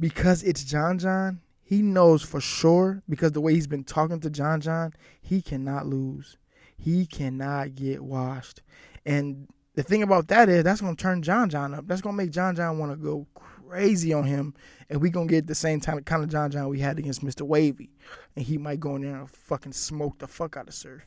because 0.01 0.43
it's 0.43 0.65
John 0.65 0.99
John, 0.99 1.41
he 1.63 1.83
knows 1.83 2.23
for 2.23 2.41
sure, 2.41 3.03
because 3.09 3.33
the 3.33 3.41
way 3.41 3.55
he's 3.55 3.67
been 3.67 3.85
talking 3.85 4.21
to 4.21 4.31
John 4.31 4.61
John, 4.61 4.93
he 5.21 5.41
cannot 5.41 5.87
lose. 5.87 6.37
He 6.77 7.07
cannot 7.07 7.75
get 7.75 8.03
washed. 8.03 8.63
And 9.07 9.49
the 9.75 9.83
thing 9.83 10.03
about 10.03 10.29
that 10.29 10.49
is, 10.49 10.65
that's 10.65 10.81
going 10.81 10.97
to 10.97 11.03
turn 11.03 11.23
John 11.23 11.49
John 11.49 11.75
up. 11.75 11.87
That's 11.87 12.01
going 12.01 12.17
to 12.17 12.23
make 12.23 12.33
John 12.33 12.57
John 12.57 12.79
want 12.79 12.93
to 12.93 12.97
go 12.97 13.27
crazy 13.69 14.13
on 14.13 14.25
him, 14.25 14.55
and 14.89 15.01
we 15.01 15.11
gonna 15.11 15.27
get 15.27 15.47
the 15.47 15.55
same 15.55 15.81
kind 15.81 15.99
of 15.99 16.05
kind 16.05 16.23
of 16.23 16.31
John 16.31 16.51
John 16.51 16.69
we 16.69 16.81
had 16.81 16.99
against 16.99 17.25
Mr. 17.25 17.43
Wavy, 17.43 17.91
and 18.37 18.45
he 18.45 18.59
might 18.59 18.81
go 18.81 18.97
in 18.97 19.03
there 19.03 19.17
and 19.17 19.31
fucking 19.31 19.73
smoke 19.73 20.19
the 20.19 20.27
fuck 20.27 20.57
out 20.57 20.69
of 20.69 20.75
Surf. 20.75 21.03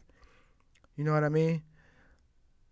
You 0.96 1.04
know 1.04 1.14
what 1.14 1.24
I 1.24 1.30
mean? 1.30 1.64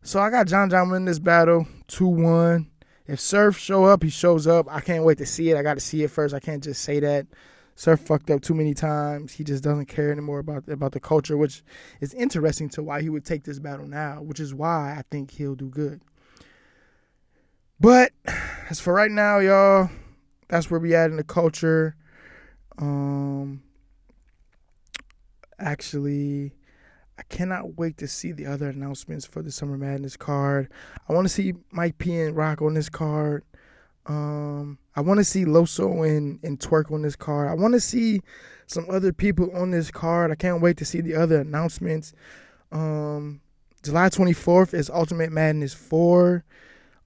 So 0.04 0.20
I 0.20 0.30
got 0.30 0.48
John 0.48 0.70
John 0.70 0.90
winning 0.90 1.06
this 1.06 1.20
battle 1.20 1.68
two 1.88 2.08
one. 2.08 2.72
If 3.08 3.20
Surf 3.20 3.58
show 3.58 3.86
up, 3.86 4.04
he 4.04 4.10
shows 4.10 4.48
up. 4.48 4.68
I 4.70 4.82
can't 4.82 5.04
wait 5.04 5.20
to 5.20 5.26
see 5.26 5.52
it. 5.52 5.58
I 5.58 5.62
got 5.62 5.76
to 5.76 5.80
see 5.80 6.04
it 6.04 6.10
first. 6.10 6.34
I 6.34 6.40
can't 6.40 6.64
just 6.64 6.82
say 6.82 7.00
that. 7.02 7.28
Surf 7.76 8.00
fucked 8.00 8.32
up 8.32 8.42
too 8.42 8.54
many 8.54 8.74
times. 8.74 9.34
He 9.34 9.44
just 9.44 9.64
doesn't 9.64 9.88
care 9.88 10.12
anymore 10.12 10.40
about 10.40 10.68
about 10.70 10.94
the 10.94 11.00
culture, 11.00 11.38
which 11.38 11.64
is 12.02 12.14
interesting 12.14 12.70
to 12.70 12.84
why 12.84 13.02
he 13.02 13.10
would 13.10 13.26
take 13.26 13.44
this 13.44 13.60
battle 13.60 13.88
now, 13.88 14.22
which 14.22 14.40
is 14.40 14.54
why 14.54 14.96
I 14.98 15.04
think 15.12 15.32
he'll 15.32 15.56
do 15.56 15.70
good. 15.70 16.02
But 17.80 18.14
as 18.70 18.80
for 18.80 18.94
right 18.94 19.12
now, 19.12 19.40
y'all, 19.40 19.90
that's 20.48 20.72
where 20.72 20.80
we 20.80 20.96
at 20.96 21.12
in 21.12 21.18
the 21.18 21.24
culture. 21.24 21.96
Um, 22.78 23.62
actually, 25.60 26.54
I 27.18 27.24
cannot 27.24 27.78
wait 27.78 27.98
to 27.98 28.08
see 28.08 28.32
the 28.32 28.48
other 28.48 28.70
announcements 28.70 29.26
for 29.26 29.42
the 29.42 29.52
Summer 29.52 29.78
Madness 29.78 30.18
card. 30.18 30.70
I 31.08 31.14
want 31.14 31.26
to 31.26 31.34
see 31.34 31.54
Mike 31.72 31.98
P 31.98 32.20
and 32.20 32.36
Rock 32.36 32.62
on 32.62 32.74
this 32.74 32.90
card. 32.90 33.44
Um, 34.08 34.78
I 34.96 35.02
want 35.02 35.20
to 35.20 35.24
see 35.24 35.46
Loso 35.46 36.08
and, 36.08 36.40
and 36.44 36.60
Twork 36.60 36.92
on 36.92 37.02
this 37.02 37.16
card. 37.16 37.50
I 37.50 37.54
want 37.54 37.74
to 37.74 37.80
see 37.80 38.22
some 38.68 38.88
other 38.90 39.14
people 39.14 39.56
on 39.56 39.72
this 39.72 39.92
card. 39.92 40.32
I 40.32 40.36
can't 40.36 40.62
wait 40.62 40.78
to 40.78 40.86
see 40.86 41.02
the 41.02 41.16
other 41.16 41.42
announcements. 41.42 42.14
Um, 42.72 43.42
July 43.84 44.10
24th 44.10 44.74
is 44.74 44.90
Ultimate 44.90 45.32
Madness 45.32 45.74
4. 45.74 46.44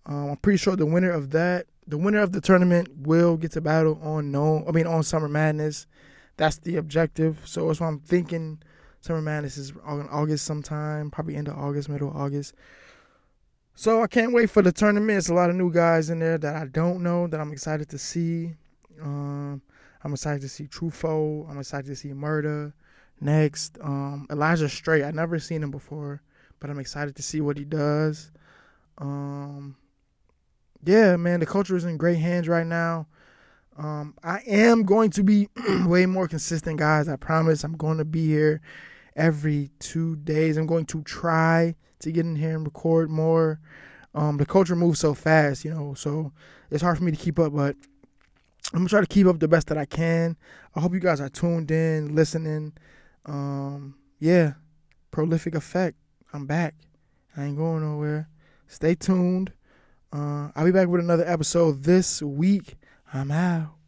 Um, 0.06 0.32
I'm 0.32 0.38
pretty 0.38 0.58
sure 0.58 0.76
the 0.76 0.86
winner 0.86 1.12
of 1.12 1.32
that, 1.32 1.68
the 1.88 1.98
winner 1.98 2.20
of 2.20 2.32
the 2.32 2.42
tournament, 2.42 2.90
will 2.98 3.38
get 3.38 3.52
to 3.54 3.62
battle 3.62 4.00
on 4.02 4.32
no, 4.32 4.64
I 4.68 4.72
mean 4.72 4.88
on 4.88 5.04
Summer 5.04 5.28
Madness. 5.30 5.88
That's 6.38 6.58
the 6.58 6.78
objective. 6.78 7.42
So 7.46 7.68
that's 7.68 7.80
why 7.80 7.88
I'm 7.88 8.00
thinking. 8.00 8.62
Summer 9.02 9.22
Madness 9.22 9.58
is 9.58 9.70
in 9.70 10.08
August 10.12 10.46
sometime, 10.46 11.10
probably 11.10 11.36
end 11.36 11.48
of 11.48 11.58
August, 11.58 11.88
middle 11.88 12.10
of 12.10 12.18
August. 12.18 12.54
So 13.74 14.04
I 14.04 14.08
can't 14.08 14.34
wait 14.34 14.50
for 14.50 14.62
the 14.62 14.74
tournament. 14.74 15.18
It's 15.18 15.30
a 15.30 15.34
lot 15.34 15.50
of 15.50 15.56
new 15.56 15.72
guys 15.72 16.10
in 16.10 16.20
there 16.20 16.38
that 16.38 16.56
I 16.56 16.66
don't 16.66 17.02
know 17.02 17.28
that 17.28 17.40
I'm 17.40 17.54
excited 17.54 17.88
to 17.90 17.98
see. 17.98 18.56
Um, 19.02 19.62
I'm 20.04 20.12
excited 20.12 20.42
to 20.42 20.50
see 20.50 20.68
Truffaut. 20.68 21.50
I'm 21.50 21.60
excited 21.60 21.88
to 21.88 21.96
see 21.96 22.12
Murder 22.12 22.74
next. 23.22 23.78
Um, 23.82 24.28
Elijah 24.30 24.68
Strait. 24.68 25.04
I 25.04 25.12
never 25.12 25.40
seen 25.40 25.64
him 25.64 25.72
before, 25.72 26.22
but 26.60 26.70
I'm 26.70 26.80
excited 26.80 27.16
to 27.16 27.24
see 27.24 27.40
what 27.40 27.58
he 27.58 27.64
does. 27.64 28.32
Um, 28.98 29.78
yeah, 30.84 31.16
man, 31.18 31.40
the 31.40 31.46
culture 31.46 31.76
is 31.76 31.86
in 31.86 31.98
great 31.98 32.20
hands 32.20 32.48
right 32.48 32.66
now. 32.66 33.08
Um, 33.78 34.16
I 34.24 34.40
am 34.46 34.84
going 34.84 35.10
to 35.12 35.24
be 35.24 35.48
way 35.86 36.06
more 36.06 36.28
consistent, 36.28 36.80
guys. 36.80 37.08
I 37.08 37.16
promise. 37.16 37.64
I'm 37.64 37.78
going 37.78 37.98
to 37.98 38.06
be 38.06 38.28
here 38.28 38.62
every 39.16 39.72
two 39.80 40.18
days. 40.18 40.58
I'm 40.58 40.68
going 40.68 40.86
to 40.88 41.02
try 41.04 41.76
to 42.00 42.12
get 42.12 42.26
in 42.26 42.36
here 42.36 42.56
and 42.56 42.66
record 42.66 43.10
more. 43.10 43.60
Um, 44.16 44.38
the 44.38 44.46
culture 44.46 44.76
moves 44.76 45.00
so 45.00 45.14
fast, 45.14 45.64
you 45.64 45.72
know, 45.72 45.94
so 45.94 46.32
it's 46.72 46.82
hard 46.82 46.98
for 46.98 47.04
me 47.04 47.12
to 47.12 47.18
keep 47.18 47.38
up, 47.38 47.54
but 47.54 47.76
I'm 48.74 48.80
gonna 48.80 48.90
try 48.90 49.02
to 49.02 49.08
keep 49.08 49.28
up 49.28 49.40
the 49.40 49.48
best 49.48 49.68
that 49.68 49.78
I 49.78 49.86
can. 49.86 50.36
I 50.76 50.80
hope 50.80 50.94
you 50.94 51.00
guys 51.00 51.22
are 51.22 51.30
tuned 51.30 51.72
in, 51.72 52.16
listening. 52.16 52.74
Um, 53.26 53.96
yeah, 54.20 54.54
prolific 55.12 55.56
effect. 55.56 55.98
I'm 56.34 56.46
back. 56.46 56.76
I 57.38 57.46
ain't 57.46 57.58
going 57.58 57.82
nowhere. 57.82 58.30
Stay 58.68 58.96
tuned. 58.96 59.54
Uh, 60.12 60.50
I'll 60.56 60.66
be 60.66 60.72
back 60.72 60.88
with 60.88 61.02
another 61.02 61.28
episode 61.28 61.84
this 61.84 62.22
week. 62.22 62.78
I'm 63.14 63.32
out. 63.32 63.79